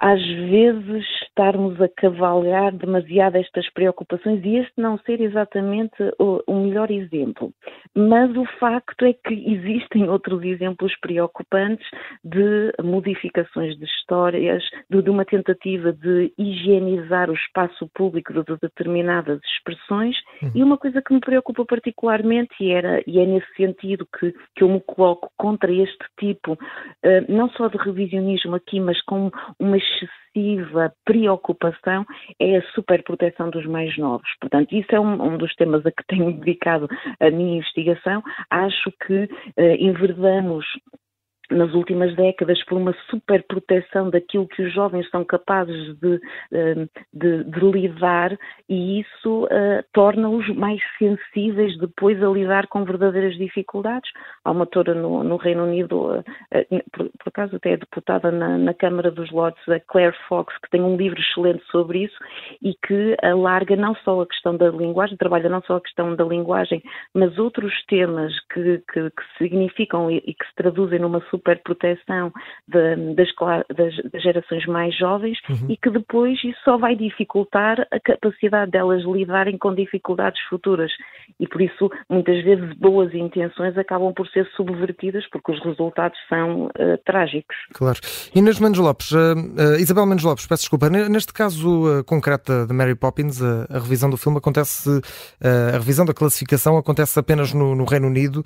às 0.00 0.20
vezes 0.24 1.04
estarmos 1.22 1.78
a 1.80 1.88
cavalgar 1.88 2.72
demasiado 2.72 3.36
estas 3.36 3.68
preocupações 3.70 4.42
e 4.44 4.56
este 4.56 4.72
não 4.78 4.98
ser 5.00 5.20
exatamente 5.20 5.94
o, 6.18 6.42
o, 6.46 6.54
melhor 6.54 6.90
exemplo. 6.90 7.52
Mas 7.94 8.34
o 8.34 8.46
facto 8.58 9.04
é 9.04 9.12
que 9.12 9.34
existem 9.34 10.08
outros 10.08 10.42
exemplos 10.42 10.98
preocupantes 11.00 11.86
de 12.24 12.72
modificações 12.82 13.76
de 13.76 13.84
histórias, 13.84 14.62
de, 14.88 15.02
de 15.02 15.10
uma 15.10 15.24
tentativa 15.24 15.92
de 15.92 16.32
higienizar 16.38 17.28
o 17.30 17.34
espaço 17.34 17.88
público 17.94 18.32
de, 18.32 18.56
determinadas 18.60 19.38
expressões 19.56 20.16
uhum. 20.42 20.52
e 20.54 20.62
uma 20.62 20.78
coisa 20.78 21.02
que 21.02 21.12
me 21.12 21.20
preocupa 21.20 21.64
particularmente 21.66 22.54
e, 22.60 22.70
era, 22.70 23.02
e 23.06 23.18
é 23.18 23.26
nesse 23.26 23.52
sentido 23.54 24.06
que, 24.18 24.32
que 24.56 24.64
eu 24.64 24.68
me 24.68 24.80
coloco 24.80 25.30
contra 25.36 25.70
este 25.70 26.04
tipo, 26.18 26.54
uh, 26.54 26.58
não 27.28 27.50
só 27.50 27.68
de 27.68 27.76
revisionismo 27.76 28.54
aqui, 28.54 28.80
mas 28.80 29.00
com 29.02 29.30
uma 29.58 29.76
excessiva 29.90 30.92
preocupação 31.04 32.06
é 32.38 32.56
a 32.56 32.62
superproteção 32.72 33.50
dos 33.50 33.66
mais 33.66 33.96
novos. 33.98 34.28
Portanto, 34.40 34.72
isso 34.74 34.94
é 34.94 35.00
um, 35.00 35.22
um 35.22 35.36
dos 35.36 35.54
temas 35.54 35.84
a 35.84 35.90
que 35.90 36.06
tenho 36.06 36.32
dedicado 36.32 36.88
a 37.18 37.30
minha 37.30 37.58
investigação. 37.58 38.22
Acho 38.50 38.92
que 39.06 39.28
eh, 39.56 39.76
enverdamos 39.76 40.66
nas 41.50 41.74
últimas 41.74 42.14
décadas 42.14 42.62
por 42.64 42.78
uma 42.78 42.94
superproteção 43.10 44.10
daquilo 44.10 44.46
que 44.46 44.62
os 44.62 44.72
jovens 44.72 45.08
são 45.10 45.24
capazes 45.24 45.98
de, 45.98 46.20
eh, 46.52 46.86
de, 47.12 47.44
de 47.44 47.60
lidar 47.60 48.38
e 48.68 49.00
isso 49.00 49.44
uh, 49.44 49.84
torna-os 49.92 50.48
mais 50.54 50.80
sensíveis 50.98 51.76
depois 51.78 52.22
a 52.22 52.28
lidar 52.28 52.68
com 52.68 52.84
verdadeiras 52.84 53.36
dificuldades. 53.36 54.10
Há 54.44 54.52
uma 54.52 54.60
autora 54.60 54.94
no, 54.94 55.24
no 55.24 55.36
Reino 55.36 55.64
Unido, 55.64 56.18
uh, 56.18 56.24
por, 56.92 57.10
por, 57.10 57.28
acaso 57.28 57.56
até 57.56 57.72
é 57.72 57.76
deputada 57.76 58.30
na, 58.30 58.56
na, 58.56 58.74
Câmara 58.74 59.10
dos 59.10 59.30
Lordes, 59.30 59.68
a 59.68 59.80
Claire 59.80 60.16
Fox, 60.28 60.56
que 60.58 60.70
tem 60.70 60.82
um 60.82 60.96
livro 60.96 61.20
excelente 61.20 61.64
sobre 61.70 62.04
isso 62.04 62.16
e 62.62 62.74
que 62.86 63.16
alarga 63.22 63.74
não 63.74 63.94
só 63.96 64.20
a 64.20 64.26
questão 64.26 64.56
da 64.56 64.68
linguagem, 64.68 65.16
trabalha 65.16 65.48
não 65.48 65.62
só 65.62 65.76
a 65.76 65.80
questão 65.80 66.14
da 66.14 66.24
linguagem, 66.24 66.82
mas 67.12 67.38
outros 67.38 67.74
temas 67.86 68.32
que, 68.52 68.82
que, 68.92 69.10
que 69.10 69.22
significam 69.38 70.10
e, 70.10 70.18
e 70.18 70.34
que 70.34 70.46
se 70.46 70.54
traduzem 70.54 71.00
numa 71.00 71.20
superproteção 71.40 72.32
de, 72.68 73.14
das, 73.14 73.28
das, 73.76 74.12
das, 74.12 74.22
gerações 74.22 74.66
mais 74.66 74.96
jovens 74.96 75.38
uhum. 75.48 75.66
e 75.68 75.76
que 75.76 75.90
depois 75.90 76.38
isso 76.44 76.58
só 76.64 76.76
vai 76.76 76.94
dificultar 76.94 77.86
a 77.90 77.98
capacidade 77.98 78.70
delas 78.70 79.02
lidarem 79.04 79.56
com 79.58 79.74
dificuldades 79.74 80.40
futuras. 80.48 80.92
E 81.38 81.46
por 81.48 81.62
isso, 81.62 81.90
muitas 82.08 82.42
vezes, 82.44 82.76
boas 82.76 83.14
intenções 83.14 83.76
acabam 83.78 84.12
por 84.12 84.28
ser 84.28 84.46
subvertidas 84.56 85.24
porque 85.30 85.52
os 85.52 85.64
resultados 85.64 86.18
são 86.28 86.66
uh, 86.66 86.98
trágicos. 87.04 87.56
Claro. 87.72 87.98
Inês 88.34 88.60
Mendes 88.60 88.80
Lopes, 88.80 89.10
uh, 89.12 89.34
uh, 89.34 89.80
Isabel 89.80 90.06
Mendes 90.06 90.24
Lopes, 90.24 90.46
peço 90.46 90.62
desculpa, 90.62 90.90
neste 90.90 91.32
caso 91.32 92.04
concreto 92.04 92.66
de 92.66 92.72
Mary 92.74 92.94
Poppins, 92.94 93.40
a 93.42 93.78
revisão 93.78 94.10
do 94.10 94.16
filme 94.16 94.38
acontece, 94.38 95.00
a 95.40 95.78
revisão 95.78 96.04
da 96.04 96.12
classificação 96.12 96.76
acontece 96.76 97.18
apenas 97.18 97.52
no, 97.54 97.74
no 97.74 97.84
Reino 97.84 98.08
Unido, 98.08 98.42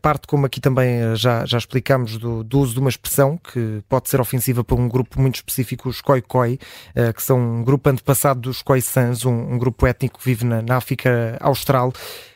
parte 0.00 0.26
como 0.26 0.46
aqui 0.46 0.60
também 0.60 1.14
já, 1.16 1.44
já 1.44 1.58
explicámos 1.58 2.16
do 2.18 2.29
do, 2.44 2.58
uso 2.60 2.74
de 2.74 2.80
uma 2.80 2.88
expressão 2.88 3.36
que 3.36 3.82
pode 3.88 4.08
ser 4.08 4.20
ofensiva 4.20 4.64
para 4.64 4.76
um 4.76 4.88
grupo 4.88 5.20
muito 5.20 5.36
específico, 5.36 5.88
os 5.88 6.00
Khoikhoi, 6.00 6.58
uh, 6.96 7.12
que 7.12 7.22
são 7.22 7.38
um 7.38 7.64
grupo 7.64 7.88
antepassado 7.88 8.40
dos 8.40 8.62
Khoisans, 8.62 9.24
um, 9.24 9.54
um 9.54 9.58
grupo 9.58 9.86
étnico 9.86 10.18
que 10.18 10.24
vive 10.24 10.44
na, 10.44 10.62
na 10.62 10.76
África 10.76 11.36
Austral. 11.40 11.92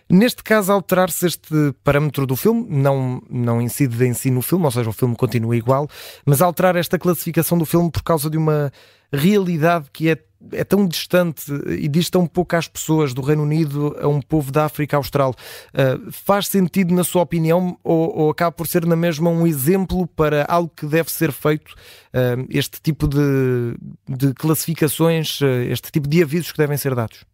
Neste 0.08 0.42
caso, 0.42 0.70
alterar-se 0.70 1.26
este 1.26 1.74
parâmetro 1.82 2.26
do 2.26 2.36
filme, 2.36 2.66
não, 2.68 3.22
não 3.30 3.60
incide 3.60 4.04
em 4.04 4.12
si 4.12 4.30
no 4.30 4.42
filme, 4.42 4.64
ou 4.64 4.70
seja, 4.70 4.90
o 4.90 4.92
filme 4.92 5.16
continua 5.16 5.56
igual, 5.56 5.88
mas 6.26 6.42
alterar 6.42 6.76
esta 6.76 6.98
classificação 6.98 7.56
do 7.56 7.64
filme 7.64 7.90
por 7.90 8.02
causa 8.02 8.28
de 8.28 8.36
uma 8.36 8.70
realidade 9.10 9.86
que 9.92 10.10
é 10.10 10.18
é 10.52 10.64
tão 10.64 10.86
distante 10.86 11.52
e 11.68 11.88
diz 11.88 12.10
tão 12.10 12.26
pouco 12.26 12.56
às 12.56 12.68
pessoas 12.68 13.14
do 13.14 13.22
Reino 13.22 13.42
Unido 13.42 13.96
a 14.00 14.08
um 14.08 14.20
povo 14.20 14.50
da 14.52 14.64
África 14.64 14.96
Austral. 14.96 15.30
Uh, 15.30 16.10
faz 16.10 16.48
sentido, 16.48 16.94
na 16.94 17.04
sua 17.04 17.22
opinião, 17.22 17.76
ou, 17.82 18.18
ou, 18.18 18.30
acaba 18.30 18.52
por 18.52 18.66
ser 18.66 18.86
na 18.86 18.96
mesma 18.96 19.30
um 19.30 19.46
exemplo 19.46 20.06
para 20.06 20.44
algo 20.48 20.70
que 20.74 20.86
deve 20.86 21.10
ser 21.10 21.32
feito, 21.32 21.72
uh, 21.72 22.46
este 22.50 22.80
tipo 22.80 23.06
de, 23.08 23.76
de 24.08 24.34
classificações, 24.34 25.40
uh, 25.40 25.46
este 25.70 25.90
tipo 25.90 26.08
de 26.08 26.22
avisos 26.22 26.52
que 26.52 26.58
devem 26.58 26.76
ser 26.76 26.94
dados? 26.94 27.24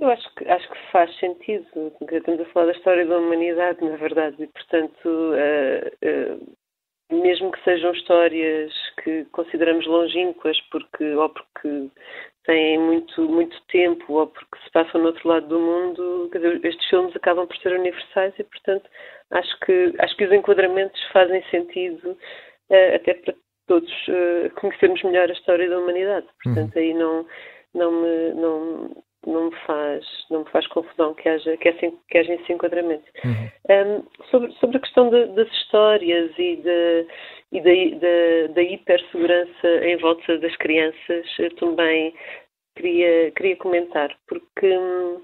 Eu 0.00 0.08
acho 0.08 0.34
que, 0.34 0.48
acho 0.48 0.68
que 0.68 0.78
faz 0.90 1.18
sentido. 1.18 1.66
Estamos 2.10 2.40
a 2.40 2.44
falar 2.46 2.66
da 2.66 2.72
história 2.72 3.06
da 3.06 3.18
humanidade, 3.18 3.84
na 3.84 3.96
verdade, 3.96 4.42
e 4.42 4.46
portanto 4.46 5.08
mesmo 7.10 7.50
que 7.50 7.62
sejam 7.64 7.92
histórias 7.92 8.72
que 9.02 9.24
consideramos 9.26 9.86
longínquas 9.86 10.58
porque 10.70 11.04
ou 11.14 11.28
porque 11.28 11.90
têm 12.44 12.78
muito 12.78 13.22
muito 13.28 13.60
tempo 13.66 14.12
ou 14.14 14.26
porque 14.26 14.58
se 14.64 14.70
passam 14.70 15.00
no 15.00 15.08
outro 15.08 15.28
lado 15.28 15.46
do 15.48 15.58
mundo, 15.58 16.30
dizer, 16.32 16.64
estes 16.64 16.88
filmes 16.88 17.14
acabam 17.16 17.46
por 17.46 17.56
ser 17.58 17.72
universais 17.72 18.34
e 18.38 18.44
portanto 18.44 18.88
acho 19.30 19.60
que 19.60 19.94
acho 19.98 20.16
que 20.16 20.24
os 20.24 20.32
enquadramentos 20.32 21.02
fazem 21.12 21.42
sentido 21.50 22.10
uh, 22.70 22.94
até 22.94 23.14
para 23.14 23.34
todos 23.66 23.90
uh, 24.08 24.50
conhecermos 24.60 25.02
melhor 25.02 25.28
a 25.28 25.32
história 25.32 25.68
da 25.68 25.78
humanidade. 25.78 26.26
Portanto 26.42 26.74
uhum. 26.76 26.82
aí 26.82 26.94
não 26.94 27.26
não 27.74 27.92
me 27.92 28.34
não 28.34 29.02
não 29.26 29.50
me 29.50 29.56
faz 29.66 30.04
não 30.30 30.40
me 30.40 30.50
faz 30.50 30.66
confusão 30.68 31.14
que 31.14 31.28
haja 31.28 31.56
que, 31.58 31.68
assim, 31.68 31.96
que 32.08 32.18
haja 32.18 32.34
esse 32.34 32.52
enquadramento 32.52 33.04
uhum. 33.24 33.50
um, 33.68 34.24
sobre 34.30 34.52
sobre 34.52 34.76
a 34.78 34.80
questão 34.80 35.10
de, 35.10 35.26
das 35.26 35.48
histórias 35.52 36.32
e 36.38 36.56
de 36.56 37.06
e 37.52 37.60
da, 37.60 37.98
da, 37.98 38.54
da 38.54 38.62
hipersegurança 38.62 39.68
em 39.84 39.96
volta 39.98 40.38
das 40.38 40.56
crianças 40.56 41.26
também 41.58 42.14
queria 42.76 43.30
queria 43.32 43.56
comentar 43.56 44.16
porque 44.26 44.76
hum, 44.76 45.20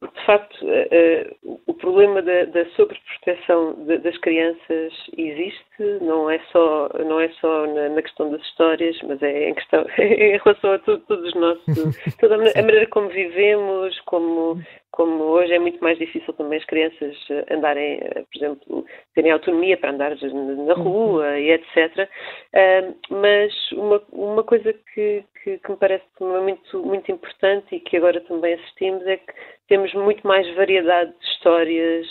de 0.00 0.26
facto, 0.26 0.64
uh, 0.64 1.60
o 1.66 1.74
problema 1.74 2.22
da, 2.22 2.44
da 2.44 2.64
sobreproteção 2.76 3.74
das 3.84 4.16
crianças 4.18 4.92
existe, 5.16 5.64
não 6.00 6.30
é 6.30 6.38
só, 6.52 6.88
não 7.04 7.18
é 7.20 7.28
só 7.40 7.66
na, 7.66 7.88
na 7.88 8.02
questão 8.02 8.30
das 8.30 8.40
histórias, 8.42 8.96
mas 9.02 9.20
é 9.22 9.48
em, 9.48 9.54
questão, 9.54 9.84
em 9.98 10.38
relação 10.38 10.72
a 10.72 10.78
tudo, 10.78 11.02
todos 11.08 11.28
os 11.28 11.34
nossos, 11.34 12.16
toda 12.20 12.36
a 12.36 12.38
maneira 12.38 12.86
como 12.86 13.08
vivemos, 13.08 13.98
como, 14.02 14.62
como 14.98 15.22
hoje 15.22 15.52
é 15.52 15.60
muito 15.60 15.78
mais 15.78 15.96
difícil 15.96 16.34
também 16.34 16.58
as 16.58 16.64
crianças 16.64 17.16
andarem, 17.52 18.00
eh, 18.02 18.24
por 18.32 18.36
exemplo, 18.36 18.86
terem 19.14 19.30
autonomia 19.30 19.76
para 19.76 19.92
andar 19.92 20.16
na 20.16 20.74
rua 20.74 21.24
uhum. 21.24 21.36
e 21.36 21.52
etc. 21.52 22.10
Uh, 22.52 22.96
mas 23.08 23.52
uma, 23.74 24.02
uma 24.10 24.42
coisa 24.42 24.72
que, 24.72 25.22
que, 25.44 25.58
que 25.58 25.70
me 25.70 25.76
parece 25.76 26.04
muito, 26.18 26.82
muito 26.82 27.12
importante 27.12 27.76
e 27.76 27.78
que 27.78 27.96
agora 27.96 28.20
também 28.22 28.54
assistimos 28.54 29.06
é 29.06 29.18
que 29.18 29.32
temos 29.68 29.94
muito 29.94 30.26
mais 30.26 30.52
variedade 30.56 31.12
de 31.12 31.26
histórias 31.26 32.06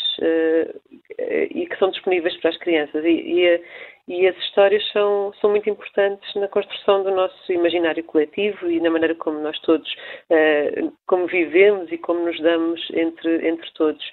e 1.52 1.68
que 1.68 1.78
são 1.80 1.90
disponíveis 1.90 2.38
para 2.38 2.52
as 2.52 2.58
crianças. 2.58 3.04
E, 3.04 3.10
e, 3.10 3.62
e, 4.08 4.28
as 4.28 4.38
histórias 4.38 4.84
são, 4.92 5.34
são 5.42 5.50
muito 5.50 5.70
importantes 5.70 6.34
na 6.36 6.48
construção 6.48 7.04
do 7.04 7.12
nosso 7.12 7.52
imaginário 7.52 8.04
coletivo 8.04 8.70
e 8.70 8.80
na 8.80 8.90
maneira 8.90 9.16
como 9.16 9.40
nós 9.40 9.60
todos, 9.60 9.92
uh, 10.30 10.94
como 11.06 11.28
vivemos 11.28 11.92
e 11.92 11.98
como 11.98 12.26
nos 12.26 12.40
damos 12.40 12.80
entre, 12.92 13.48
entre 13.48 13.70
todos. 13.74 14.04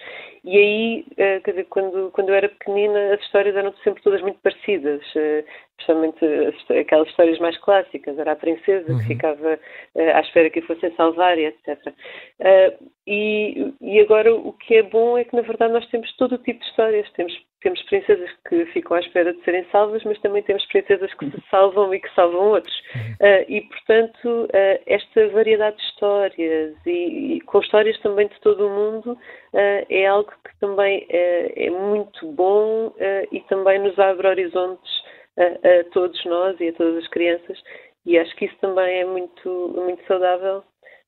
E 0.45 0.57
aí, 0.57 1.07
uh, 1.13 1.43
quer 1.43 1.51
dizer, 1.53 1.65
quando, 1.65 2.11
quando 2.13 2.29
eu 2.29 2.35
era 2.35 2.49
pequenina, 2.49 3.15
as 3.15 3.21
histórias 3.21 3.57
eram 3.57 3.73
sempre 3.83 4.03
todas 4.03 4.21
muito 4.21 4.39
parecidas 4.41 5.03
especialmente 5.79 6.25
aquelas 6.79 7.09
histórias 7.09 7.39
mais 7.39 7.57
clássicas, 7.59 8.19
era 8.19 8.33
a 8.33 8.37
princesa 8.37 8.93
uhum. 8.93 8.99
que 8.99 9.07
ficava 9.07 9.59
à 9.97 10.21
espera 10.21 10.51
que 10.51 10.61
a 10.61 10.67
fossem 10.67 10.95
salvar, 10.97 11.37
etc. 11.39 11.79
Uh, 12.41 12.91
e, 13.07 13.75
e, 13.81 14.01
agora 14.01 14.35
o 14.35 14.53
que 14.53 14.77
é 14.77 14.83
bom 14.83 15.19
é 15.19 15.25
que 15.25 15.37
na 15.37 15.43
verdade 15.43 15.73
nós 15.73 15.87
temos 15.91 16.11
todo 16.17 16.37
o 16.37 16.39
tipo 16.39 16.61
de 16.61 16.67
histórias, 16.67 17.11
temos, 17.13 17.35
temos 17.61 17.83
princesas 17.83 18.31
que 18.49 18.65
ficam 18.67 18.97
à 18.97 19.01
espera 19.01 19.35
de 19.35 19.43
serem 19.43 19.65
salvas, 19.71 20.03
mas 20.05 20.19
também 20.21 20.43
temos 20.43 20.65
princesas 20.67 21.13
que 21.15 21.31
se 21.31 21.43
salvam 21.51 21.93
e 21.93 22.01
que 22.01 22.15
salvam 22.15 22.49
outros. 22.53 22.75
Uh, 23.21 23.45
e 23.49 23.61
portanto, 23.63 24.49
esta 24.87 25.29
variedade 25.29 25.77
de 25.77 25.83
histórias 25.83 26.75
e, 26.87 27.37
e, 27.37 27.41
com 27.43 27.61
histórias 27.61 27.99
também 28.01 28.29
de 28.29 28.41
todo 28.41 28.67
o 28.67 28.71
mundo 28.71 29.19
é 29.57 30.07
algo 30.07 30.31
que 30.45 30.59
também 30.59 31.07
é, 31.09 31.67
é 31.67 31.71
muito 31.71 32.27
bom 32.33 32.93
e 33.31 33.41
também 33.43 33.79
nos 33.79 33.99
abre 33.99 34.27
horizontes 34.27 35.03
a, 35.39 35.43
a, 35.43 35.85
todos 35.93 36.25
nós 36.25 36.59
e 36.61 36.69
a 36.69 36.73
todas 36.73 37.05
as 37.05 37.09
crianças 37.09 37.63
e 38.07 38.19
acho 38.19 38.35
que 38.37 38.47
isso 38.47 38.57
também 38.61 39.01
é 39.01 39.05
muito, 39.05 39.73
muito 39.77 40.05
saudável 40.07 40.63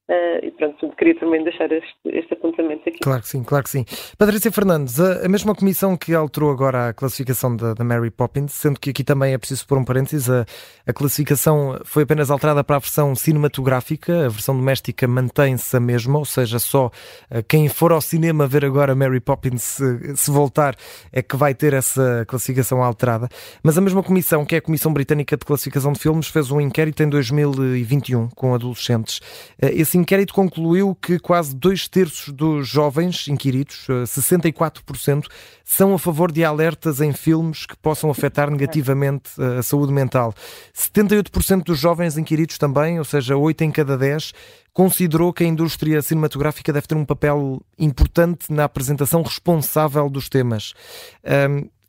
Uh, 0.08 0.38
e 0.40 0.52
pronto, 0.52 0.88
queria 0.96 1.18
também 1.18 1.42
deixar 1.42 1.70
este, 1.72 1.96
este, 2.06 2.32
apontamento 2.32 2.88
aqui. 2.88 3.00
Claro 3.00 3.22
que 3.22 3.28
sim, 3.28 3.42
claro 3.42 3.64
que 3.64 3.70
sim. 3.70 3.84
Patrícia 4.16 4.52
Fernandes, 4.52 5.00
a, 5.00 5.26
a 5.26 5.28
mesma 5.28 5.52
comissão 5.52 5.96
que 5.96 6.14
alterou 6.14 6.52
agora 6.52 6.90
a 6.90 6.94
classificação 6.94 7.56
da, 7.56 7.74
da, 7.74 7.82
Mary 7.82 8.12
Poppins, 8.12 8.52
sendo 8.52 8.78
que 8.78 8.90
aqui 8.90 9.02
também 9.02 9.32
é 9.32 9.38
preciso 9.38 9.66
pôr 9.66 9.78
um 9.78 9.84
parênteses, 9.84 10.30
a, 10.30 10.46
a 10.86 10.92
classificação 10.92 11.80
foi 11.84 12.04
apenas 12.04 12.30
alterada 12.30 12.62
para 12.62 12.76
a 12.76 12.78
versão 12.78 13.16
cinematográfica, 13.16 14.26
a 14.26 14.28
versão 14.28 14.56
doméstica 14.56 15.08
mantém-se 15.08 15.76
a 15.76 15.80
mesma, 15.80 16.20
ou 16.20 16.24
seja, 16.24 16.60
só 16.60 16.86
uh, 16.86 17.42
quem 17.48 17.68
for 17.68 17.90
ao 17.90 18.00
cinema 18.00 18.46
ver 18.46 18.64
agora 18.64 18.94
Mary 18.94 19.18
Poppins, 19.18 19.64
se, 19.64 20.16
se, 20.16 20.30
voltar, 20.30 20.76
é 21.12 21.20
que 21.20 21.34
vai 21.34 21.52
ter 21.52 21.72
essa 21.72 22.24
classificação 22.28 22.80
alterada. 22.80 23.28
Mas 23.60 23.76
a 23.76 23.80
mesma 23.80 24.04
comissão, 24.04 24.46
que 24.46 24.54
é 24.54 24.58
a 24.58 24.62
Comissão 24.62 24.92
Britânica 24.92 25.36
de 25.36 25.44
Classificação 25.44 25.92
de 25.92 25.98
Filmes, 25.98 26.28
fez 26.28 26.52
um 26.52 26.60
inquérito 26.60 27.02
em 27.02 27.08
2021 27.08 28.28
com 28.28 28.54
adolescentes. 28.54 29.18
Uh, 29.60 29.66
esse 29.72 29.95
esse 29.96 29.98
inquérito 29.98 30.34
concluiu 30.34 30.94
que 30.94 31.18
quase 31.18 31.56
dois 31.56 31.88
terços 31.88 32.30
dos 32.30 32.68
jovens 32.68 33.28
inquiridos, 33.28 33.86
64%, 34.04 35.24
eh, 35.24 35.28
são 35.64 35.94
a 35.94 35.98
favor 35.98 36.30
de 36.30 36.44
alertas 36.44 37.00
em 37.00 37.14
filmes 37.14 37.64
que 37.64 37.76
possam 37.78 38.10
afetar 38.10 38.50
negativamente 38.50 39.30
eh, 39.38 39.58
a 39.58 39.62
saúde 39.62 39.94
mental. 39.94 40.34
78% 40.74 41.64
dos 41.64 41.78
jovens 41.78 42.18
inquiridos 42.18 42.58
também, 42.58 42.98
ou 42.98 43.04
seja, 43.06 43.36
8 43.36 43.64
em 43.64 43.70
cada 43.70 43.96
10, 43.96 44.34
considerou 44.74 45.32
que 45.32 45.44
a 45.44 45.46
indústria 45.46 46.02
cinematográfica 46.02 46.74
deve 46.74 46.86
ter 46.86 46.94
um 46.94 47.04
papel 47.04 47.62
importante 47.78 48.52
na 48.52 48.64
apresentação 48.64 49.22
responsável 49.22 50.10
dos 50.10 50.28
temas. 50.28 50.74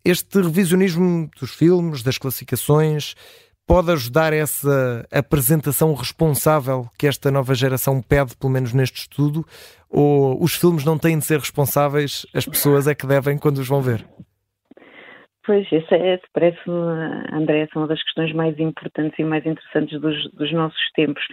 Este 0.06 0.42
revisionismo 0.42 1.30
dos 1.38 1.52
filmes, 1.52 2.02
das 2.02 2.18
classificações, 2.18 3.14
pode 3.67 3.91
ajudar 3.91 4.31
essa 4.31 5.05
apresentação 5.12 5.93
responsável 5.93 6.88
que 6.97 7.05
esta 7.05 7.29
nova 7.29 7.53
geração 7.53 8.01
pede, 8.01 8.36
pelo 8.38 8.53
menos 8.53 8.74
neste 8.74 9.01
estudo? 9.01 9.45
Ou 9.89 10.41
os 10.41 10.55
filmes 10.55 10.86
não 10.86 10.97
têm 10.97 11.19
de 11.19 11.25
ser 11.25 11.39
responsáveis, 11.39 12.25
as 12.33 12.45
pessoas 12.45 12.88
é 12.88 12.95
que 12.95 13.05
devem 13.05 13.38
quando 13.38 13.57
os 13.57 13.67
vão 13.67 13.81
ver? 13.81 14.05
Pois, 15.45 15.65
essa 15.71 15.95
é, 15.95 16.19
parece-me, 16.33 16.75
André, 17.31 17.62
essa 17.62 17.71
é 17.75 17.79
uma 17.79 17.88
das 17.88 18.03
questões 18.03 18.33
mais 18.33 18.57
importantes 18.59 19.17
e 19.19 19.24
mais 19.24 19.45
interessantes 19.45 20.00
dos, 20.00 20.31
dos 20.31 20.51
nossos 20.51 20.91
tempos, 20.93 21.24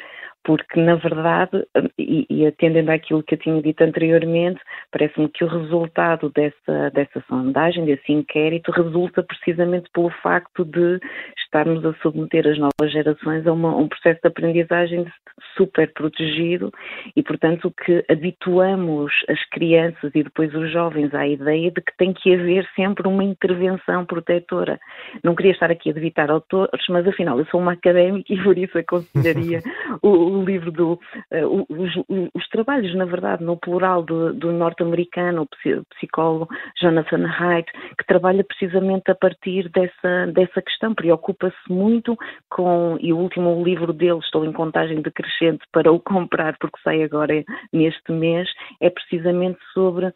porque, 0.44 0.78
na 0.78 0.96
verdade, 0.96 1.66
e, 1.98 2.26
e 2.28 2.46
atendendo 2.46 2.92
àquilo 2.92 3.22
que 3.22 3.34
eu 3.34 3.38
tinha 3.38 3.62
dito 3.62 3.82
anteriormente, 3.82 4.60
parece-me 4.92 5.28
que 5.28 5.42
o 5.42 5.48
resultado 5.48 6.30
dessa, 6.30 6.90
dessa 6.90 7.24
sondagem, 7.26 7.86
desse 7.86 8.12
inquérito, 8.12 8.70
resulta 8.70 9.22
precisamente 9.22 9.88
pelo 9.92 10.10
facto 10.22 10.64
de 10.64 11.00
estarmos 11.42 11.84
a 11.86 11.94
submeter 12.02 12.46
as 12.46 12.58
novas 12.58 12.92
gerações 12.92 13.46
a 13.46 13.52
uma, 13.52 13.74
um 13.74 13.88
processo 13.88 14.20
de 14.20 14.28
aprendizagem 14.28 15.06
super 15.56 15.92
protegido 15.92 16.70
e, 17.16 17.22
portanto, 17.22 17.72
que 17.84 18.04
habituamos 18.10 19.12
as 19.28 19.42
crianças 19.50 20.10
e 20.14 20.22
depois 20.22 20.54
os 20.54 20.70
jovens 20.70 21.14
à 21.14 21.26
ideia 21.26 21.70
de 21.70 21.80
que 21.80 21.96
tem 21.96 22.12
que 22.12 22.34
haver 22.34 22.68
sempre 22.76 23.08
uma 23.08 23.24
intervenção 23.24 24.04
protetora. 24.04 24.78
Não 25.22 25.34
queria 25.34 25.52
estar 25.52 25.70
aqui 25.70 25.90
a 25.90 25.92
debitar 25.92 26.30
autores, 26.30 26.84
mas 26.88 27.06
afinal 27.06 27.38
eu 27.38 27.46
sou 27.46 27.60
uma 27.60 27.72
académica 27.72 28.32
e 28.32 28.42
por 28.42 28.58
isso 28.58 28.76
aconselharia 28.76 29.62
o 30.02 30.33
o 30.34 30.44
livro 30.44 30.70
do 30.70 30.92
uh, 30.92 31.66
os, 31.68 31.90
os, 32.34 32.48
trabalhos, 32.48 32.94
na 32.94 33.04
verdade, 33.04 33.42
no 33.42 33.56
plural 33.56 34.02
do, 34.02 34.32
do 34.32 34.52
norte-americano, 34.52 35.42
o 35.42 35.84
psicólogo 35.94 36.48
Jonathan 36.80 37.26
Haidt, 37.26 37.70
que 37.98 38.06
trabalha 38.06 38.44
precisamente 38.44 39.10
a 39.10 39.14
partir 39.14 39.68
dessa, 39.70 40.26
dessa 40.32 40.62
questão, 40.62 40.94
preocupa-se 40.94 41.72
muito 41.72 42.16
com, 42.50 42.96
e 43.00 43.12
o 43.12 43.18
último 43.18 43.62
livro 43.62 43.92
dele, 43.92 44.18
estou 44.18 44.44
em 44.44 44.52
contagem 44.52 45.00
decrescente 45.00 45.64
para 45.72 45.90
o 45.90 46.00
comprar, 46.00 46.56
porque 46.58 46.78
sai 46.82 47.02
agora 47.02 47.44
neste 47.72 48.12
mês, 48.12 48.48
é 48.80 48.90
precisamente 48.90 49.58
sobre 49.72 50.06
uh, 50.06 50.12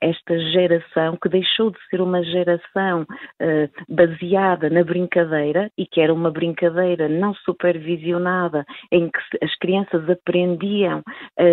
esta 0.00 0.38
geração 0.50 1.16
que 1.20 1.28
deixou 1.28 1.70
de 1.70 1.78
ser 1.90 2.00
uma 2.00 2.22
geração 2.22 3.02
uh, 3.02 3.70
baseada 3.88 4.70
na 4.70 4.82
brincadeira 4.82 5.70
e 5.76 5.86
que 5.86 6.00
era 6.00 6.12
uma 6.12 6.30
brincadeira 6.30 7.08
não 7.08 7.34
supervisionada 7.34 8.64
em 8.90 9.10
que 9.10 9.45
as 9.46 9.54
crianças 9.56 10.08
aprendiam 10.08 11.02
a, 11.38 11.44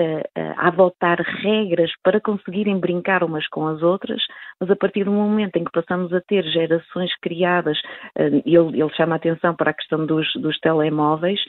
a, 0.00 0.64
a 0.64 0.68
adotar 0.68 1.20
regras 1.20 1.92
para 2.02 2.20
conseguirem 2.20 2.78
brincar 2.78 3.22
umas 3.22 3.46
com 3.48 3.66
as 3.66 3.82
outras, 3.82 4.22
mas 4.60 4.70
a 4.70 4.76
partir 4.76 5.04
do 5.04 5.12
momento 5.12 5.56
em 5.56 5.64
que 5.64 5.72
passamos 5.72 6.12
a 6.12 6.20
ter 6.20 6.44
gerações 6.44 7.14
criadas, 7.20 7.78
ele, 8.16 8.42
ele 8.46 8.94
chama 8.96 9.14
a 9.14 9.16
atenção 9.16 9.54
para 9.54 9.70
a 9.70 9.74
questão 9.74 10.06
dos, 10.06 10.32
dos 10.34 10.58
telemóveis 10.60 11.40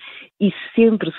e 0.42 0.52
sempre 0.76 1.12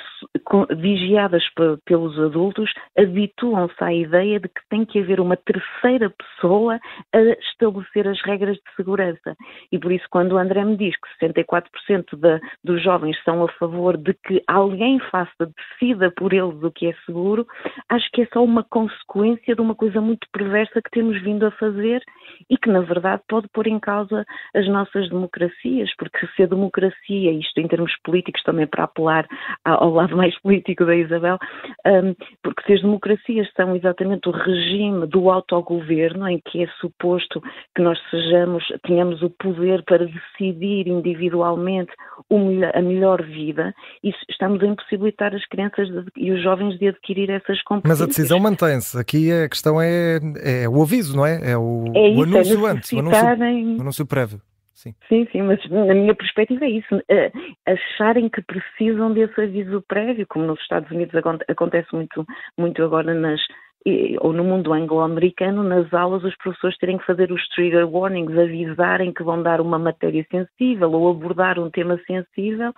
vigiadas 0.76 1.44
pelos 1.84 2.18
adultos, 2.18 2.70
habituam-se 2.98 3.82
à 3.82 3.92
ideia 3.92 4.40
de 4.40 4.48
que 4.48 4.60
tem 4.68 4.84
que 4.84 4.98
haver 4.98 5.20
uma 5.20 5.36
terceira 5.36 6.10
pessoa 6.10 6.78
a 7.12 7.18
estabelecer 7.18 8.08
as 8.08 8.20
regras 8.22 8.56
de 8.56 8.76
segurança. 8.76 9.36
E 9.72 9.78
por 9.78 9.92
isso, 9.92 10.06
quando 10.10 10.32
o 10.32 10.38
André 10.38 10.64
me 10.64 10.76
diz 10.76 10.94
que 10.96 11.26
64% 11.26 12.16
de, 12.16 12.40
dos 12.62 12.82
jovens 12.82 13.16
são 13.24 13.44
a 13.44 13.48
favor 13.52 13.96
de 13.96 14.14
que 14.14 14.42
alguém 14.46 14.73
faça, 15.10 15.50
decida 15.80 16.10
por 16.10 16.32
eles 16.32 16.62
o 16.62 16.70
que 16.70 16.88
é 16.88 16.94
seguro, 17.06 17.46
acho 17.88 18.08
que 18.12 18.22
é 18.22 18.28
só 18.32 18.42
uma 18.42 18.64
consequência 18.64 19.54
de 19.54 19.60
uma 19.60 19.74
coisa 19.74 20.00
muito 20.00 20.26
perversa 20.32 20.82
que 20.82 20.90
temos 20.90 21.20
vindo 21.22 21.46
a 21.46 21.50
fazer 21.52 22.02
e 22.48 22.56
que, 22.56 22.68
na 22.68 22.80
verdade, 22.80 23.22
pode 23.28 23.48
pôr 23.48 23.66
em 23.66 23.78
causa 23.78 24.24
as 24.54 24.66
nossas 24.68 25.08
democracias, 25.08 25.90
porque 25.96 26.26
se 26.34 26.42
a 26.42 26.46
democracia, 26.46 27.32
isto 27.32 27.58
em 27.60 27.68
termos 27.68 27.92
políticos 28.02 28.42
também 28.42 28.66
para 28.66 28.84
apelar 28.84 29.26
ao 29.64 29.90
lado 29.90 30.16
mais 30.16 30.38
político 30.40 30.84
da 30.84 30.96
Isabel, 30.96 31.38
um, 31.86 32.14
porque 32.42 32.62
se 32.66 32.72
as 32.74 32.82
democracias 32.82 33.48
são 33.56 33.76
exatamente 33.76 34.28
o 34.28 34.32
regime 34.32 35.06
do 35.06 35.30
autogoverno, 35.30 36.28
em 36.28 36.40
que 36.44 36.62
é 36.62 36.66
suposto 36.80 37.40
que 37.74 37.82
nós 37.82 37.98
sejamos, 38.10 38.64
tenhamos 38.82 39.22
o 39.22 39.30
poder 39.30 39.82
para 39.84 40.06
decidir 40.06 40.88
individualmente 40.88 41.92
a 42.74 42.80
melhor 42.80 43.22
vida, 43.22 43.74
e 44.02 44.12
estamos 44.28 44.62
a 44.64 44.68
impossibilitar 44.68 45.34
as 45.34 45.44
crianças 45.46 45.88
e 46.16 46.32
os 46.32 46.42
jovens 46.42 46.78
de 46.78 46.88
adquirir 46.88 47.30
essas 47.30 47.62
competências. 47.62 48.00
Mas 48.00 48.02
a 48.02 48.06
decisão 48.06 48.40
mantém-se. 48.40 48.98
Aqui 48.98 49.30
a 49.32 49.48
questão 49.48 49.80
é, 49.80 50.18
é 50.42 50.68
o 50.68 50.82
aviso, 50.82 51.16
não 51.16 51.24
é? 51.24 51.52
É 51.52 51.56
o, 51.56 51.84
é 51.94 52.08
isso, 52.08 52.20
o 52.20 52.22
anúncio 52.22 52.66
é 52.66 52.70
antes, 52.70 52.92
o 52.92 52.98
anúncio, 52.98 53.24
o 53.78 53.80
anúncio 53.80 54.06
prévio. 54.06 54.40
Sim. 54.74 54.94
sim, 55.08 55.26
sim, 55.32 55.40
mas 55.40 55.58
na 55.70 55.94
minha 55.94 56.14
perspectiva 56.14 56.66
é 56.66 56.68
isso. 56.68 56.94
Uh, 56.96 57.54
acharem 57.64 58.28
que 58.28 58.42
precisam 58.42 59.14
desse 59.14 59.40
aviso 59.40 59.82
prévio, 59.88 60.26
como 60.28 60.44
nos 60.44 60.60
Estados 60.60 60.90
Unidos 60.90 61.14
acontece 61.48 61.88
muito, 61.94 62.26
muito 62.58 62.82
agora 62.82 63.14
nas, 63.14 63.40
ou 64.20 64.32
no 64.32 64.42
mundo 64.42 64.72
anglo-americano, 64.72 65.62
nas 65.62 65.92
aulas 65.92 66.24
os 66.24 66.34
professores 66.36 66.78
terem 66.78 66.96
que 66.96 67.04
fazer 67.04 67.30
os 67.30 67.46
trigger 67.48 67.88
warnings, 67.88 68.36
avisarem 68.36 69.12
que 69.12 69.22
vão 69.22 69.42
dar 69.42 69.60
uma 69.60 69.78
matéria 69.78 70.26
sensível 70.30 70.90
ou 70.92 71.10
abordar 71.10 71.58
um 71.58 71.70
tema 71.70 72.00
sensível, 72.06 72.72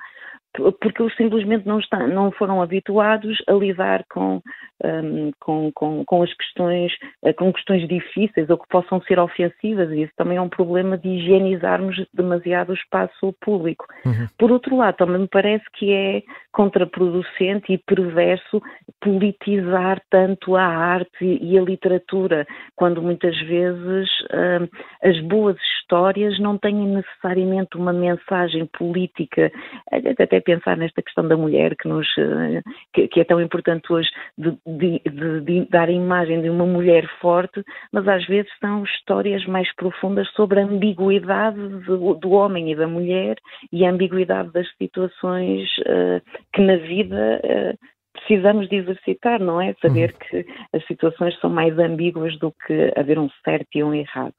porque 0.80 1.02
eles 1.02 1.16
simplesmente 1.16 1.66
não, 1.66 1.78
estão, 1.78 2.06
não 2.08 2.30
foram 2.32 2.62
habituados 2.62 3.36
a 3.46 3.52
lidar 3.52 4.04
com, 4.10 4.40
um, 4.84 5.30
com, 5.40 5.70
com, 5.72 6.04
com, 6.04 6.22
as 6.22 6.32
questões, 6.34 6.92
eh, 7.24 7.32
com 7.32 7.52
questões 7.52 7.86
difíceis 7.88 8.48
ou 8.50 8.58
que 8.58 8.68
possam 8.68 9.00
ser 9.02 9.18
ofensivas, 9.18 9.90
e 9.90 10.02
isso 10.02 10.12
também 10.16 10.36
é 10.36 10.40
um 10.40 10.48
problema 10.48 10.98
de 10.98 11.08
higienizarmos 11.08 12.04
demasiado 12.12 12.70
o 12.70 12.74
espaço 12.74 13.34
público. 13.40 13.86
Uhum. 14.04 14.26
Por 14.38 14.52
outro 14.52 14.76
lado, 14.76 14.96
também 14.96 15.22
me 15.22 15.28
parece 15.28 15.64
que 15.74 15.92
é 15.92 16.22
contraproducente 16.52 17.72
e 17.72 17.78
perverso 17.78 18.62
politizar 19.00 20.00
tanto 20.10 20.56
a 20.56 20.64
arte 20.64 21.38
e 21.40 21.58
a 21.58 21.62
literatura, 21.62 22.46
quando 22.74 23.02
muitas 23.02 23.38
vezes 23.40 24.08
um, 24.32 25.08
as 25.08 25.20
boas 25.20 25.56
histórias 25.78 26.38
não 26.40 26.56
têm 26.58 26.74
necessariamente 26.74 27.76
uma 27.76 27.92
mensagem 27.92 28.66
política, 28.66 29.52
até 29.92 30.40
pensar 30.46 30.76
nesta 30.76 31.02
questão 31.02 31.26
da 31.26 31.36
mulher 31.36 31.74
que, 31.76 31.88
nos, 31.88 32.06
eh, 32.16 32.62
que, 32.94 33.08
que 33.08 33.20
é 33.20 33.24
tão 33.24 33.40
importante 33.40 33.92
hoje, 33.92 34.08
de, 34.38 34.56
de, 34.64 35.02
de, 35.04 35.40
de, 35.40 35.68
dar 35.68 35.88
a 35.88 35.92
imagem 35.92 36.40
de 36.40 36.48
uma 36.48 36.64
mulher 36.64 37.04
forte, 37.20 37.62
mas 37.92 38.06
às 38.06 38.24
vezes 38.26 38.50
são 38.60 38.84
histórias 38.84 39.44
mais 39.46 39.74
profundas 39.74 40.28
sobre 40.30 40.60
a 40.60 40.64
ambiguidade 40.64 41.58
do, 41.84 42.14
do 42.14 42.30
homem 42.30 42.70
e 42.70 42.76
da 42.76 42.86
mulher 42.86 43.36
e 43.72 43.84
a 43.84 43.90
ambiguidade 43.90 44.52
das 44.52 44.68
situações 44.76 45.68
uh, 45.80 46.22
que 46.52 46.62
na 46.62 46.76
vida 46.76 47.40
uh, 47.44 47.78
precisamos 48.12 48.68
de 48.68 48.76
exercitar, 48.76 49.40
não 49.40 49.60
é? 49.60 49.74
Saber 49.82 50.12
uhum. 50.12 50.18
que 50.18 50.46
as 50.72 50.86
situações 50.86 51.38
são 51.40 51.50
mais 51.50 51.76
ambíguas 51.78 52.38
do 52.38 52.52
que 52.66 52.92
haver 52.96 53.18
um 53.18 53.28
certo 53.44 53.68
e 53.74 53.82
um 53.82 53.92
errado. 53.92 54.34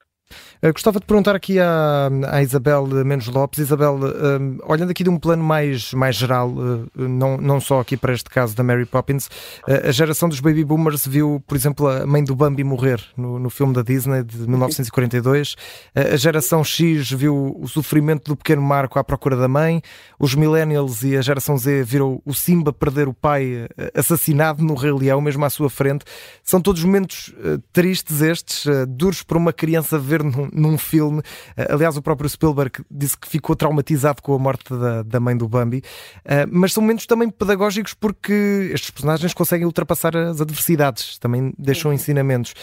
Uh, 0.63 0.73
gostava 0.73 0.99
de 0.99 1.05
perguntar 1.05 1.35
aqui 1.35 1.59
à, 1.59 2.09
à 2.29 2.41
Isabel 2.41 2.85
Menos 3.05 3.27
Lopes. 3.27 3.59
Isabel, 3.59 3.95
uh, 3.95 4.71
olhando 4.71 4.89
aqui 4.89 5.03
de 5.03 5.09
um 5.09 5.17
plano 5.17 5.43
mais, 5.43 5.93
mais 5.93 6.15
geral, 6.15 6.49
uh, 6.49 6.87
não, 6.95 7.37
não 7.37 7.61
só 7.61 7.79
aqui 7.79 7.95
para 7.95 8.13
este 8.13 8.29
caso 8.29 8.55
da 8.55 8.63
Mary 8.63 8.85
Poppins, 8.85 9.29
a 9.67 9.91
geração 9.91 10.27
dos 10.27 10.39
baby 10.39 10.63
boomers 10.63 11.05
viu, 11.05 11.43
por 11.45 11.55
exemplo, 11.55 11.87
a 11.87 12.05
mãe 12.05 12.23
do 12.23 12.35
Bambi 12.35 12.63
morrer 12.63 13.01
no, 13.15 13.39
no 13.39 13.49
filme 13.49 13.73
da 13.73 13.81
Disney 13.81 14.23
de 14.23 14.37
1942. 14.47 15.55
a 15.95 16.15
geração 16.15 16.63
X 16.63 17.11
viu 17.11 17.55
o 17.59 17.67
sofrimento 17.67 18.29
do 18.29 18.35
pequeno 18.35 18.61
Marco 18.61 18.99
à 18.99 19.03
procura 19.03 19.35
da 19.35 19.47
mãe. 19.47 19.81
Os 20.19 20.33
millennials 20.35 21.03
e 21.03 21.15
a 21.15 21.21
geração 21.21 21.57
Z 21.57 21.83
viram 21.83 22.21
o 22.25 22.33
Simba 22.33 22.73
perder 22.73 23.07
o 23.07 23.13
pai 23.13 23.67
assassinado 23.93 24.63
no 24.63 24.73
Rei 24.75 24.91
Leão, 24.91 25.21
mesmo 25.21 25.43
à 25.45 25.49
sua 25.49 25.69
frente. 25.69 26.05
São 26.43 26.61
todos 26.61 26.83
momentos 26.83 27.33
tristes 27.71 28.21
estes, 28.21 28.65
duros 28.87 29.23
para 29.23 29.37
uma 29.37 29.53
criança 29.53 29.97
ver 29.97 30.16
ver 30.17 30.23
num, 30.23 30.49
num, 30.51 30.77
filme. 30.77 31.21
Eh, 31.55 31.67
aliás, 31.69 31.97
o 31.97 32.01
próprio 32.01 32.29
Spielberg 32.29 32.83
disse 32.89 33.17
que 33.17 33.27
ficou 33.27 33.55
traumatizado 33.55 34.21
com 34.21 34.33
a 34.33 34.39
morte 34.39 34.69
da, 34.69 35.03
da 35.03 35.19
mãe 35.19 35.35
do 35.35 35.47
Bambi. 35.47 35.81
Eh, 36.25 36.45
mas 36.49 36.73
são 36.73 36.81
momentos 36.81 37.05
também 37.05 37.29
pedagógicos 37.29 37.93
porque 37.93 38.69
estes 38.73 38.91
personagens 38.91 39.33
conseguem 39.33 39.65
ultrapassar 39.65 40.15
as 40.15 40.41
adversidades, 40.41 41.17
também 41.19 41.53
deixam 41.57 41.93
ensinamentos. 41.93 42.53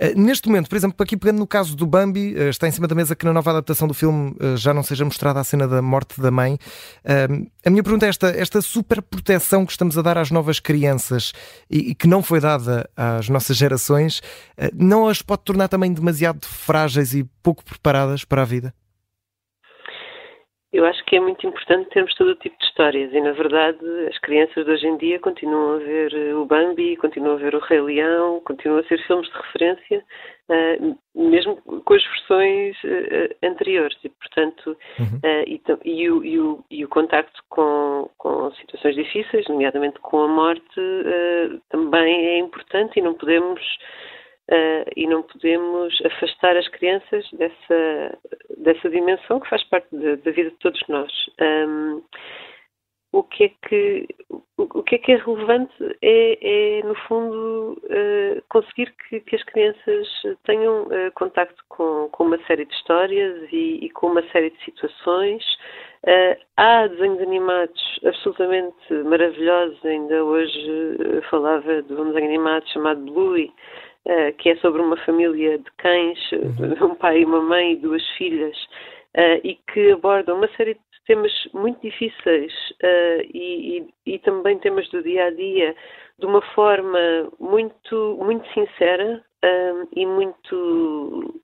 Eh, 0.00 0.14
neste 0.14 0.48
momento, 0.48 0.70
por 0.70 0.76
exemplo, 0.76 0.96
aqui 0.98 1.14
pegando 1.14 1.38
no 1.38 1.46
caso 1.46 1.76
do 1.76 1.86
Bambi, 1.86 2.34
eh, 2.34 2.48
está 2.48 2.66
em 2.66 2.70
cima 2.70 2.88
da 2.88 2.94
mesa 2.94 3.14
que 3.14 3.26
na 3.26 3.34
nova 3.34 3.50
adaptação 3.50 3.86
do 3.86 3.92
filme 3.92 4.34
eh, 4.40 4.56
já 4.56 4.72
não 4.72 4.82
seja 4.82 5.04
mostrada 5.04 5.38
a 5.38 5.44
cena 5.44 5.68
da 5.68 5.82
morte 5.82 6.18
da 6.18 6.30
mãe. 6.30 6.58
A 7.64 7.68
minha 7.70 7.82
pergunta 7.82 8.06
é 8.06 8.08
esta: 8.08 8.28
esta 8.28 8.62
super 8.62 9.02
proteção 9.02 9.66
que 9.66 9.72
estamos 9.72 9.98
a 9.98 10.02
dar 10.02 10.16
às 10.16 10.30
novas 10.30 10.58
crianças 10.58 11.32
e 11.68 11.94
que 11.94 12.08
não 12.08 12.22
foi 12.22 12.40
dada 12.40 12.88
às 12.96 13.28
nossas 13.28 13.56
gerações, 13.56 14.22
não 14.72 15.06
as 15.06 15.20
pode 15.20 15.42
tornar 15.44 15.68
também 15.68 15.92
demasiado 15.92 16.46
frágeis 16.46 17.14
e 17.14 17.24
pouco 17.42 17.62
preparadas 17.62 18.24
para 18.24 18.42
a 18.42 18.44
vida? 18.46 18.72
Eu 20.72 20.84
acho 20.86 21.04
que 21.04 21.16
é 21.16 21.20
muito 21.20 21.44
importante 21.44 21.90
termos 21.90 22.14
todo 22.14 22.30
o 22.30 22.36
tipo 22.36 22.56
de 22.56 22.64
histórias 22.64 23.12
e, 23.12 23.20
na 23.20 23.32
verdade, 23.32 23.78
as 24.08 24.16
crianças 24.18 24.64
de 24.64 24.70
hoje 24.70 24.86
em 24.86 24.96
dia 24.98 25.18
continuam 25.18 25.74
a 25.74 25.78
ver 25.78 26.14
eh, 26.14 26.32
o 26.32 26.44
Bambi, 26.44 26.96
continuam 26.96 27.34
a 27.34 27.38
ver 27.38 27.56
o 27.56 27.58
Rei 27.58 27.80
Leão, 27.80 28.40
continuam 28.44 28.78
a 28.78 28.84
ser 28.84 29.04
filmes 29.04 29.28
de 29.28 29.36
referência, 29.36 30.04
uh, 30.48 30.98
mesmo 31.12 31.56
com 31.56 31.94
as 31.94 32.04
versões 32.04 32.76
uh, 32.84 33.46
anteriores. 33.46 33.98
E, 34.04 34.08
portanto, 34.10 34.76
uhum. 35.00 35.16
uh, 35.16 35.44
e, 35.44 35.60
e, 35.84 36.08
o, 36.08 36.24
e, 36.24 36.38
o, 36.38 36.64
e 36.70 36.84
o 36.84 36.88
contacto 36.88 37.42
com, 37.48 38.08
com 38.16 38.52
situações 38.52 38.94
difíceis, 38.94 39.48
nomeadamente 39.48 39.98
com 39.98 40.22
a 40.22 40.28
morte, 40.28 40.80
também 41.68 42.26
é 42.26 42.38
importante 42.38 42.96
e 42.96 43.02
não 43.02 43.14
podemos 43.14 43.60
Uh, 44.50 44.90
e 44.96 45.06
não 45.06 45.22
podemos 45.22 45.96
afastar 46.04 46.56
as 46.56 46.66
crianças 46.66 47.24
dessa, 47.34 48.18
dessa 48.58 48.90
dimensão 48.90 49.38
que 49.38 49.48
faz 49.48 49.62
parte 49.68 49.94
da, 49.94 50.16
da 50.16 50.30
vida 50.32 50.50
de 50.50 50.56
todos 50.56 50.82
nós. 50.88 51.12
Um, 51.40 52.02
o 53.12 53.22
que 53.24 53.44
é 53.44 53.48
que 53.68 54.08
o, 54.56 54.82
que 54.82 54.94
é 54.94 54.98
que 54.98 55.12
é 55.12 55.16
relevante 55.16 55.74
é, 56.02 56.78
é 56.78 56.82
no 56.84 56.94
fundo 57.06 57.80
uh, 57.84 58.42
conseguir 58.48 58.94
que, 59.08 59.20
que, 59.20 59.36
as 59.36 59.42
crianças 59.44 60.08
tenham 60.44 60.84
uh, 60.84 61.10
contacto 61.14 61.62
com, 61.68 62.08
com 62.12 62.24
uma 62.24 62.38
série 62.46 62.64
de 62.64 62.74
histórias 62.74 63.48
e, 63.50 63.84
e 63.84 63.90
com 63.90 64.08
uma 64.08 64.22
série 64.30 64.50
de 64.50 64.64
situações 64.64 65.42
uh, 66.06 66.40
há 66.56 66.86
desenhos 66.86 67.20
animados 67.20 68.00
absolutamente 68.04 68.92
maravilhosos 69.04 69.84
ainda 69.84 70.24
hoje 70.24 70.98
falava 71.30 71.82
de 71.82 71.92
um 71.94 72.12
desenho 72.12 72.26
animado 72.26 72.68
chamado 72.68 73.00
Bluey 73.00 73.52
uh, 74.06 74.32
que 74.38 74.50
é 74.50 74.56
sobre 74.56 74.82
uma 74.82 74.96
família 74.98 75.58
de 75.58 75.70
cães, 75.78 76.18
uhum. 76.32 76.92
um 76.92 76.94
pai 76.94 77.20
e 77.20 77.24
uma 77.24 77.40
mãe 77.40 77.72
e 77.72 77.76
duas 77.76 78.06
filhas, 78.10 78.56
uh, 79.16 79.40
e 79.44 79.58
que 79.72 79.92
aborda 79.92 80.34
uma 80.34 80.48
série 80.56 80.74
de 80.74 80.80
temas 81.06 81.32
muito 81.52 81.80
difíceis 81.80 82.52
uh, 82.82 83.22
e, 83.32 83.78
e, 84.06 84.14
e, 84.14 84.18
também 84.20 84.58
temas 84.58 84.88
do 84.90 85.02
dia 85.02 85.26
a 85.26 85.30
dia 85.30 85.74
de 86.18 86.26
uma 86.26 86.42
forma 86.54 86.98
muito, 87.38 88.18
muito 88.20 88.46
sincera 88.52 89.24
e 89.96 90.04
muito 90.04 91.40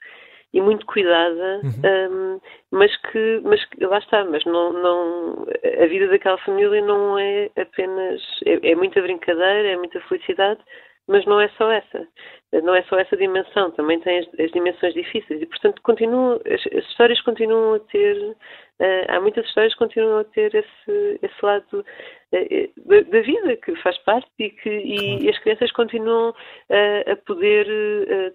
e 0.56 0.60
muito 0.60 0.86
cuidada, 0.86 1.60
uhum. 1.62 2.36
um, 2.36 2.40
mas 2.70 2.94
que, 2.96 3.40
mas 3.44 3.62
que, 3.66 3.84
lá 3.84 3.98
está, 3.98 4.24
mas 4.24 4.42
não, 4.46 4.72
não, 4.72 5.46
a 5.82 5.86
vida 5.86 6.08
daquela 6.08 6.38
família 6.38 6.80
não 6.80 7.18
é 7.18 7.50
apenas, 7.56 8.22
é, 8.46 8.70
é 8.70 8.74
muita 8.74 9.02
brincadeira, 9.02 9.68
é 9.68 9.76
muita 9.76 10.00
felicidade, 10.02 10.60
mas 11.08 11.24
não 11.24 11.40
é 11.40 11.48
só 11.50 11.70
essa. 11.70 12.06
Não 12.52 12.74
é 12.74 12.82
só 12.84 12.98
essa 12.98 13.16
dimensão, 13.16 13.70
também 13.72 14.00
tem 14.00 14.18
as, 14.18 14.40
as 14.40 14.50
dimensões 14.50 14.94
difíceis 14.94 15.42
e, 15.42 15.46
portanto, 15.46 15.82
continua, 15.82 16.40
as, 16.46 16.60
as, 16.74 16.84
histórias 16.88 17.20
continuam 17.20 17.74
a 17.74 17.80
ter, 17.80 18.16
uh, 18.16 19.04
há 19.08 19.20
muitas 19.20 19.44
histórias 19.46 19.72
que 19.74 19.78
continuam 19.78 20.20
a 20.20 20.24
ter 20.24 20.54
esse, 20.54 21.18
esse 21.22 21.44
lado 21.44 21.80
uh, 21.80 22.88
da, 22.88 23.00
da, 23.02 23.20
vida 23.20 23.56
que 23.56 23.74
faz 23.76 23.98
parte 23.98 24.28
e 24.38 24.50
que 24.50 24.70
e, 24.70 25.28
as 25.28 25.38
crianças 25.40 25.70
continuam 25.72 26.30
uh, 26.30 27.12
a 27.12 27.16
poder 27.26 27.66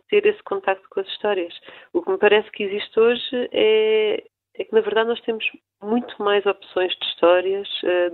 ter 0.09 0.25
esse 0.25 0.43
contacto 0.43 0.87
com 0.89 0.99
as 0.99 1.07
histórias. 1.07 1.53
O 1.93 2.01
que 2.01 2.11
me 2.11 2.17
parece 2.17 2.49
que 2.51 2.63
existe 2.63 2.99
hoje 2.99 3.49
é, 3.51 4.23
é 4.57 4.63
que, 4.63 4.73
na 4.73 4.81
verdade, 4.81 5.09
nós 5.09 5.21
temos 5.21 5.43
muito 5.81 6.21
mais 6.21 6.45
opções 6.45 6.93
de 6.93 7.05
histórias 7.07 7.67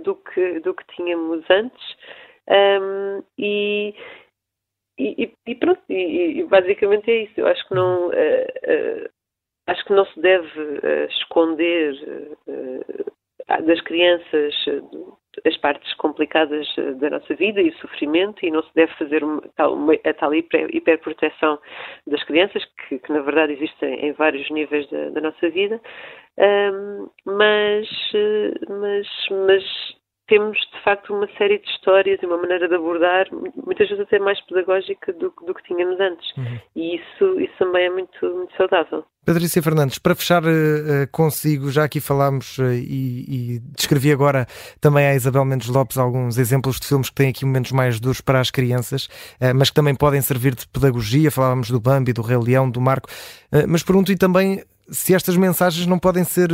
do, 0.04 0.14
que, 0.14 0.60
do 0.60 0.74
que 0.74 0.84
tínhamos 0.94 1.44
antes. 1.50 1.96
Um, 2.48 3.22
e, 3.36 3.94
e, 4.98 5.32
e, 5.46 5.54
pronto, 5.54 5.80
e, 5.88 6.40
e, 6.40 6.44
basicamente 6.44 7.10
é 7.10 7.22
isso. 7.24 7.34
Eu 7.36 7.46
acho 7.46 7.66
que 7.68 7.74
não, 7.74 8.08
uh, 8.08 8.10
uh, 8.10 9.08
acho 9.68 9.84
que 9.84 9.92
não 9.92 10.04
se 10.06 10.20
deve 10.20 10.60
uh, 10.60 11.06
esconder 11.08 11.94
das 13.64 13.80
crianças 13.80 14.54
as 15.46 15.56
partes 15.58 15.94
complicadas 15.94 16.66
da 16.96 17.10
nossa 17.10 17.34
vida 17.34 17.62
e 17.62 17.70
o 17.70 17.78
sofrimento 17.78 18.44
e 18.44 18.50
não 18.50 18.62
se 18.62 18.74
deve 18.74 18.92
fazer 18.94 19.24
uma, 19.24 19.40
uma, 19.60 19.94
a 19.94 20.14
tal 20.14 20.34
hiper, 20.34 20.68
hiperproteção 20.74 21.58
das 22.06 22.22
crianças, 22.24 22.62
que, 22.88 22.98
que, 22.98 23.12
na 23.12 23.20
verdade 23.20 23.54
existem 23.54 24.06
em 24.06 24.12
vários 24.12 24.50
níveis 24.50 24.88
da, 24.90 25.10
da 25.10 25.20
nossa 25.20 25.48
vida, 25.48 25.80
um, 26.38 27.08
mas, 27.24 27.88
mas, 28.68 29.08
mas 29.46 29.97
temos 30.28 30.58
de 30.58 30.82
facto 30.84 31.14
uma 31.14 31.26
série 31.38 31.58
de 31.58 31.68
histórias 31.70 32.20
e 32.22 32.26
uma 32.26 32.36
maneira 32.36 32.68
de 32.68 32.74
abordar, 32.74 33.26
muitas 33.32 33.88
vezes 33.88 34.00
até 34.00 34.18
mais 34.18 34.40
pedagógica 34.46 35.12
do, 35.14 35.32
do 35.44 35.54
que 35.54 35.62
tínhamos 35.64 35.98
antes. 35.98 36.36
Uhum. 36.36 36.60
E 36.76 36.96
isso, 36.96 37.40
isso 37.40 37.54
também 37.58 37.86
é 37.86 37.90
muito, 37.90 38.34
muito 38.34 38.54
saudável. 38.56 39.04
Patrícia 39.24 39.62
Fernandes, 39.62 39.98
para 39.98 40.14
fechar 40.14 40.42
uh, 40.42 40.48
consigo, 41.12 41.70
já 41.70 41.84
aqui 41.84 42.00
falámos 42.00 42.56
uh, 42.58 42.72
e, 42.72 43.56
e, 43.56 43.58
descrevi 43.76 44.10
agora 44.10 44.46
também 44.80 45.06
à 45.06 45.14
Isabel 45.14 45.44
Mendes 45.44 45.68
Lopes 45.68 45.98
alguns 45.98 46.38
exemplos 46.38 46.78
de 46.80 46.86
filmes 46.86 47.10
que 47.10 47.14
têm 47.14 47.28
aqui 47.28 47.44
momentos 47.44 47.72
mais 47.72 48.00
duros 48.00 48.20
para 48.20 48.40
as 48.40 48.50
crianças, 48.50 49.06
uh, 49.40 49.54
mas 49.54 49.68
que 49.68 49.76
também 49.76 49.94
podem 49.94 50.20
servir 50.22 50.54
de 50.54 50.66
pedagogia. 50.68 51.30
Falávamos 51.30 51.70
do 51.70 51.80
Bambi, 51.80 52.12
do 52.12 52.22
Rei 52.22 52.38
Leão, 52.38 52.70
do 52.70 52.80
Marco. 52.80 53.08
mas 53.66 53.82
pergunto-lhe 53.82 54.16
também 54.16 54.62
se 54.90 55.14
estas 55.14 55.36
mensagens 55.36 55.86
não 55.86 55.98
podem 55.98 56.24
ser 56.24 56.48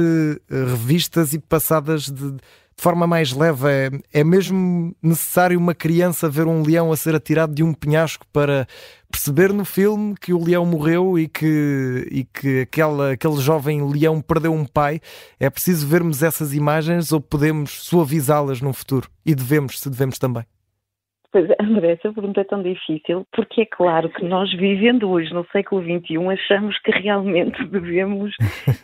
revistas 0.51 1.33
e 1.33 1.39
passadas 1.39 2.11
de 2.11 2.37
de 2.77 2.83
forma 2.83 3.07
mais 3.07 3.33
leve. 3.33 3.69
É, 3.69 3.91
é 4.21 4.25
mesmo 4.25 4.95
necessário 5.03 5.59
uma 5.59 5.75
criança 5.75 6.29
ver 6.29 6.47
um 6.47 6.63
leão 6.63 6.93
a 6.93 6.97
ser 6.97 7.15
atirado 7.15 7.55
de 7.55 7.63
um 7.63 7.73
penhasco 7.73 8.27
para 8.33 8.67
perceber 9.11 9.53
no 9.53 9.65
filme 9.65 10.15
que 10.21 10.33
o 10.33 10.43
leão 10.43 10.67
morreu 10.67 11.19
e 11.19 11.29
que, 11.29 12.09
e 12.11 12.25
que 12.25 12.63
aquela, 12.63 13.13
aquele 13.13 13.37
jovem 13.37 13.89
leão 13.89 14.21
perdeu 14.21 14.53
um 14.53 14.65
pai. 14.65 15.01
É 15.39 15.49
preciso 15.49 15.87
vermos 15.87 16.23
essas 16.23 16.53
imagens 16.53 17.13
ou 17.13 17.21
podemos 17.21 17.71
suavizá-las 17.85 18.61
no 18.61 18.73
futuro? 18.73 19.09
E 19.25 19.35
devemos, 19.35 19.81
se 19.81 19.89
devemos 19.89 20.19
também. 20.19 20.45
Pois, 21.35 21.49
André, 21.61 21.95
essa 21.95 22.13
pergunta 22.13 22.43
é 22.43 22.45
tão 22.45 22.63
difícil, 22.63 23.27
porque 23.33 23.63
é 23.63 23.67
claro 23.67 24.09
que 24.09 24.25
nós, 24.25 24.53
vivendo 24.53 25.11
hoje 25.11 25.35
no 25.35 25.45
século 25.51 25.83
XXI, 25.83 26.17
achamos 26.29 26.79
que 26.79 26.93
realmente 26.93 27.61
devemos 27.67 28.33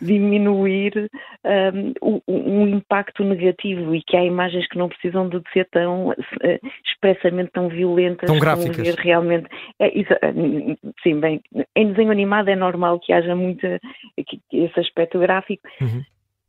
diminuir 0.01 1.09
um, 2.03 2.19
um, 2.27 2.67
impacto 2.67 3.23
negativo 3.23 3.95
e 3.95 4.03
que 4.03 4.17
há 4.17 4.25
imagens 4.25 4.67
que 4.67 4.77
não 4.77 4.89
precisam 4.89 5.29
de 5.29 5.41
ser 5.53 5.65
tão 5.71 6.09
uh, 6.09 6.15
expressamente 6.85 7.51
tão 7.53 7.69
violentas. 7.69 8.27
Tão 8.27 8.37
gráficas. 8.37 8.95
realmente. 8.95 9.47
É, 9.79 9.97
isso, 9.97 10.13
sim, 11.03 11.21
bem, 11.21 11.39
em 11.73 11.87
desenho 11.87 12.11
animado 12.11 12.49
é 12.49 12.55
normal 12.57 12.99
que 12.99 13.13
haja 13.13 13.33
muita, 13.33 13.79
esse 14.51 14.77
aspecto 14.77 15.17
gráfico. 15.19 15.63
Uhum. 15.79 16.03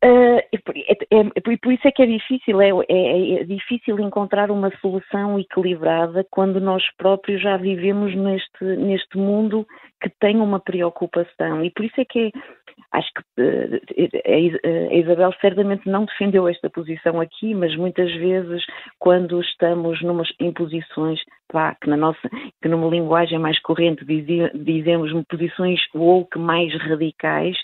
Uh, 0.05 0.43
e, 0.53 0.59
por, 0.59 0.77
é, 0.77 0.93
é, 1.11 1.57
por 1.59 1.73
isso 1.73 1.87
é 1.87 1.93
que 1.93 2.03
é 2.03 2.07
difícil, 2.07 2.61
é, 2.61 2.71
é, 2.89 3.41
é, 3.41 3.45
difícil 3.45 4.01
encontrar 4.01 4.51
uma 4.51 4.69
solução 4.81 5.39
equilibrada 5.39 6.27
quando 6.29 6.61
nós 6.61 6.83
próprios 6.97 7.41
já 7.41 7.57
vivemos 7.57 8.13
neste, 8.13 8.65
neste 8.65 9.17
mundo 9.17 9.65
que 10.03 10.11
tem 10.19 10.41
uma 10.41 10.59
preocupação. 10.59 11.65
E 11.65 11.71
por 11.71 11.85
isso 11.85 12.01
é 12.01 12.05
que 12.05 12.19
é, 12.19 12.31
acho 12.91 13.09
que 13.15 13.43
uh, 13.43 14.91
a 14.91 14.95
Isabel 14.95 15.33
certamente 15.41 15.89
não 15.89 16.05
defendeu 16.05 16.49
esta 16.49 16.69
posição 16.69 17.21
aqui, 17.21 17.55
mas 17.55 17.77
muitas 17.77 18.13
vezes 18.15 18.65
quando 18.99 19.41
estamos 19.41 20.03
numas, 20.03 20.29
em 20.41 20.53
posições 20.53 21.21
pá, 21.53 21.77
que 21.81 21.89
na 21.89 21.97
nossa, 21.97 22.29
que 22.61 22.69
numa 22.69 22.89
linguagem 22.89 23.39
mais 23.39 23.61
corrente 23.61 24.05
dizia, 24.05 24.51
dizemos 24.55 25.13
posições 25.29 25.81
woke 25.95 26.39
mais 26.39 26.75
radicais, 26.83 27.57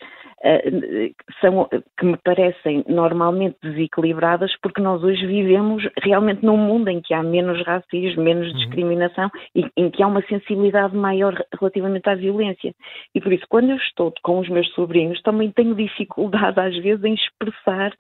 são, 1.41 1.69
que 1.99 2.07
me 2.07 2.17
parecem 2.19 2.85
normalmente 2.89 3.57
desequilibradas 3.63 4.53
porque 4.63 4.81
nós 4.81 5.03
hoje 5.03 5.27
vivemos 5.27 5.87
realmente 6.03 6.45
num 6.45 6.57
mundo 6.57 6.89
em 6.89 7.01
que 7.01 7.13
há 7.13 7.23
menos 7.23 7.65
racismo, 7.67 8.23
menos 8.23 8.49
uhum. 8.49 8.59
discriminação 8.59 9.31
e 9.55 9.65
em 9.77 9.91
que 9.91 10.03
há 10.03 10.07
uma 10.07 10.23
sensibilidade 10.23 10.97
maior 10.97 11.35
relativamente 11.59 12.09
à 12.09 12.15
violência. 12.15 12.73
E 13.15 13.21
por 13.21 13.33
isso, 13.33 13.45
quando 13.49 13.71
eu 13.71 13.77
estou 13.77 14.13
com 14.23 14.39
os 14.39 14.49
meus 14.49 14.69
sobrinhos, 14.75 15.21
também 15.23 15.51
tenho 15.51 15.75
dificuldade 15.75 16.61
às 16.61 16.77
vezes 16.77 17.05
em 17.05 17.15
expressar 17.15 17.93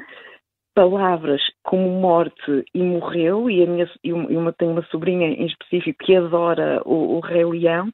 palavras 0.78 1.42
como 1.64 1.88
morte 2.00 2.64
e 2.72 2.80
morreu, 2.80 3.50
e, 3.50 3.64
a 3.64 3.66
minha, 3.66 3.90
e 4.04 4.12
uma, 4.12 4.52
tenho 4.52 4.70
uma 4.70 4.82
sobrinha 4.84 5.26
em 5.26 5.44
específico 5.44 6.04
que 6.04 6.14
adora 6.14 6.80
o, 6.84 7.16
o 7.16 7.20
Rei 7.20 7.44
Leão, 7.44 7.90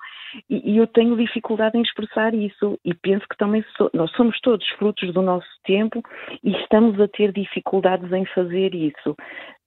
e, 0.51 0.73
e, 0.73 0.77
eu 0.77 0.87
tenho 0.87 1.17
dificuldade 1.17 1.79
em 1.79 1.81
expressar 1.81 2.35
isso, 2.35 2.79
e 2.85 2.93
penso 2.93 3.25
que 3.27 3.39
também 3.39 3.65
so, 3.79 3.89
nós 3.95 4.11
somos 4.13 4.39
todos 4.43 4.69
frutos 4.79 5.15
do 5.15 5.23
nosso 5.23 5.49
tempo 5.65 6.03
e 6.43 6.51
estamos 6.61 7.01
a 7.01 7.09
ter 7.09 7.33
dificuldades 7.33 8.13
em 8.13 8.27
fazer 8.27 8.75
isso. 8.75 9.17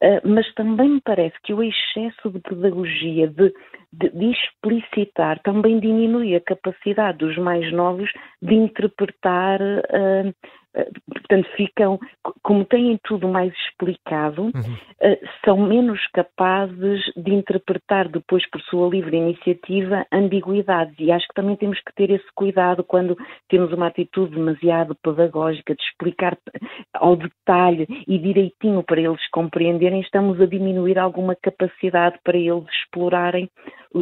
Uh, 0.03 0.21
mas 0.23 0.53
também 0.53 0.89
me 0.89 1.01
parece 1.01 1.35
que 1.43 1.53
o 1.53 1.63
excesso 1.63 2.29
de 2.29 2.39
pedagogia, 2.39 3.27
de, 3.27 3.51
de, 3.91 4.09
de 4.09 4.31
explicitar, 4.31 5.39
também 5.41 5.79
diminui 5.79 6.35
a 6.35 6.41
capacidade 6.41 7.17
dos 7.17 7.35
mais 7.37 7.71
novos 7.73 8.11
de 8.41 8.53
interpretar 8.53 9.59
uh, 9.59 10.33
portanto, 11.11 11.49
ficam, 11.55 11.99
como 12.43 12.65
têm 12.65 12.99
tudo 13.03 13.27
mais 13.27 13.53
explicado, 13.53 14.43
uhum. 14.43 14.51
Eh, 14.99 15.19
são 15.45 15.57
menos 15.57 15.99
capazes 16.07 16.99
de 17.15 17.31
interpretar 17.31 18.09
depois, 18.09 18.49
por 18.49 18.59
sua 18.61 18.89
livre 18.89 19.15
iniciativa, 19.15 20.07
ambiguidades. 20.11 20.95
E 20.97 21.11
acho 21.11 21.27
que 21.27 21.35
também 21.35 21.55
temos 21.55 21.79
que 21.81 21.93
ter 21.93 22.09
esse 22.09 22.25
cuidado 22.33 22.83
quando 22.83 23.15
temos 23.47 23.71
uma 23.71 23.87
atitude 23.87 24.33
demasiado 24.35 24.95
pedagógica, 24.95 25.75
de 25.75 25.83
explicar 25.83 26.35
ao 26.95 27.15
detalhe 27.15 27.85
e 28.07 28.17
direitinho 28.17 28.81
para 28.81 28.99
eles 28.99 29.21
estamos 29.95 30.39
a 30.41 30.45
diminuir 30.45 30.97
alguma 30.99 31.35
capacidade 31.35 32.17
para 32.23 32.37
eles 32.37 32.65
explorarem 32.83 33.49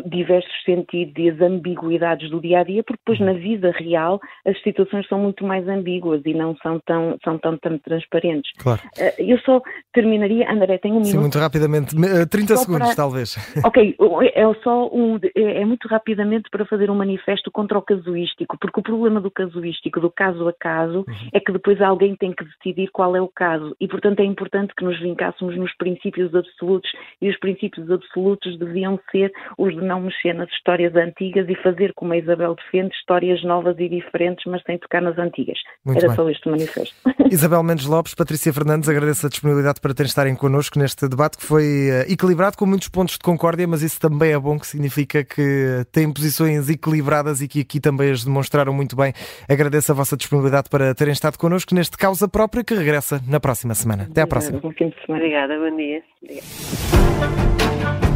diversos 0.06 0.52
sentidos 0.64 1.14
e 1.18 1.30
as 1.30 1.40
ambiguidades 1.40 2.30
do 2.30 2.42
dia 2.42 2.60
a 2.60 2.64
dia, 2.64 2.84
porque 2.84 3.00
depois 3.06 3.20
uhum. 3.20 3.28
na 3.28 3.34
vida 3.34 3.72
real 3.72 4.20
as 4.46 4.60
situações 4.62 5.08
são 5.08 5.20
muito 5.20 5.46
mais 5.46 5.68
ambíguas 5.68 6.22
e 6.26 6.34
não 6.34 6.56
são 6.58 6.80
tão, 6.86 7.18
são 7.24 7.38
tão, 7.38 7.58
tão 7.58 7.78
transparentes. 7.78 8.52
Claro. 8.58 8.82
Uh, 8.98 9.14
eu 9.20 9.38
só 9.40 9.62
terminaria, 9.94 10.52
André, 10.52 10.78
tenho 10.78 10.96
um 10.96 11.00
minuto. 11.00 11.12
Sim, 11.12 11.20
muito 11.20 11.38
rapidamente, 11.38 11.96
30 11.96 12.54
eh, 12.54 12.58
segundos 12.58 12.88
para... 12.88 12.96
talvez. 12.96 13.36
Ok, 13.66 13.96
é 14.34 14.54
só 14.64 14.88
um, 14.88 15.20
é, 15.36 15.62
é 15.62 15.66
muito 15.66 15.88
rapidamente 15.88 16.50
para 16.50 16.66
fazer 16.66 16.90
um 16.90 16.96
manifesto 16.96 17.52
contra 17.52 17.78
o 17.78 17.82
casuístico, 17.82 18.58
porque 18.60 18.80
o 18.80 18.84
problema 18.84 19.20
do 19.20 19.32
casuístico, 19.32 20.00
do 20.00 20.12
caso 20.12 20.48
a 20.48 20.54
caso, 20.54 21.00
uhum. 21.08 21.30
é 21.34 21.40
que 21.40 21.52
depois 21.52 21.82
alguém 21.82 22.16
tem 22.16 22.32
que 22.32 22.44
decidir 22.44 22.90
qual 22.92 23.16
é 23.16 23.22
o 23.22 23.28
caso 23.28 23.76
e, 23.80 23.88
portanto, 23.88 24.20
é 24.20 24.24
importante 24.24 24.74
que 24.76 24.84
nos 24.84 25.00
vincássemos 25.00 25.58
nos 25.58 25.75
princípios 25.78 26.34
absolutos 26.34 26.90
e 27.22 27.30
os 27.30 27.40
princípios 27.40 27.90
absolutos 27.90 28.58
deviam 28.60 29.00
ser 29.12 29.32
os 29.58 29.74
de 29.74 29.82
não 29.82 30.02
mexer 30.02 30.34
nas 30.34 30.50
histórias 30.50 30.96
antigas 30.96 31.48
e 31.50 31.56
fazer, 31.56 31.94
como 31.96 32.14
a 32.14 32.18
Isabel 32.18 32.56
defende, 32.56 32.94
histórias 32.96 33.44
novas 33.44 33.78
e 33.80 33.90
diferentes, 33.90 34.46
mas 34.46 34.62
sem 34.64 34.78
tocar 34.78 35.02
nas 35.02 35.18
antigas. 35.18 35.58
Muito 35.86 36.00
Era 36.00 36.08
bem. 36.08 36.16
só 36.16 36.30
este 36.30 36.50
manifesto. 36.50 36.96
Isabel 37.32 37.64
Mendes 37.64 37.86
Lopes, 37.86 38.14
Patrícia 38.14 38.54
Fernandes, 38.54 38.88
agradeço 38.90 39.26
a 39.26 39.30
disponibilidade 39.30 39.80
para 39.80 39.94
terem 39.94 40.08
estarem 40.08 40.36
connosco 40.36 40.78
neste 40.78 41.08
debate 41.08 41.38
que 41.38 41.44
foi 41.44 41.90
eh, 41.90 42.12
equilibrado 42.12 42.58
com 42.58 42.66
muitos 42.66 42.88
pontos 42.90 43.18
de 43.18 43.24
concórdia, 43.24 43.68
mas 43.68 43.82
isso 43.82 44.00
também 44.00 44.32
é 44.32 44.40
bom, 44.40 44.60
que 44.60 44.68
significa 44.68 45.24
que 45.24 45.84
têm 45.92 46.12
posições 46.12 46.70
equilibradas 46.70 47.42
e 47.42 47.48
que 47.48 47.62
aqui 47.62 47.80
também 47.80 48.12
as 48.12 48.24
demonstraram 48.24 48.74
muito 48.74 48.96
bem. 48.96 49.14
Agradeço 49.50 49.92
a 49.92 49.96
vossa 49.96 50.16
disponibilidade 50.16 50.70
para 50.70 50.94
terem 50.94 51.14
estado 51.14 51.38
connosco 51.38 51.74
neste 51.74 51.98
Causa 51.98 52.28
Própria 52.28 52.64
que 52.64 52.74
regressa 52.74 53.22
na 53.28 53.40
próxima 53.40 53.74
semana. 53.74 54.08
Até 54.10 54.22
à 54.22 54.28
próxima. 54.28 54.62
Obrigada, 55.08 55.58
Bom 55.66 55.78
dia. 55.78 56.04
Obrigada. 56.22 58.15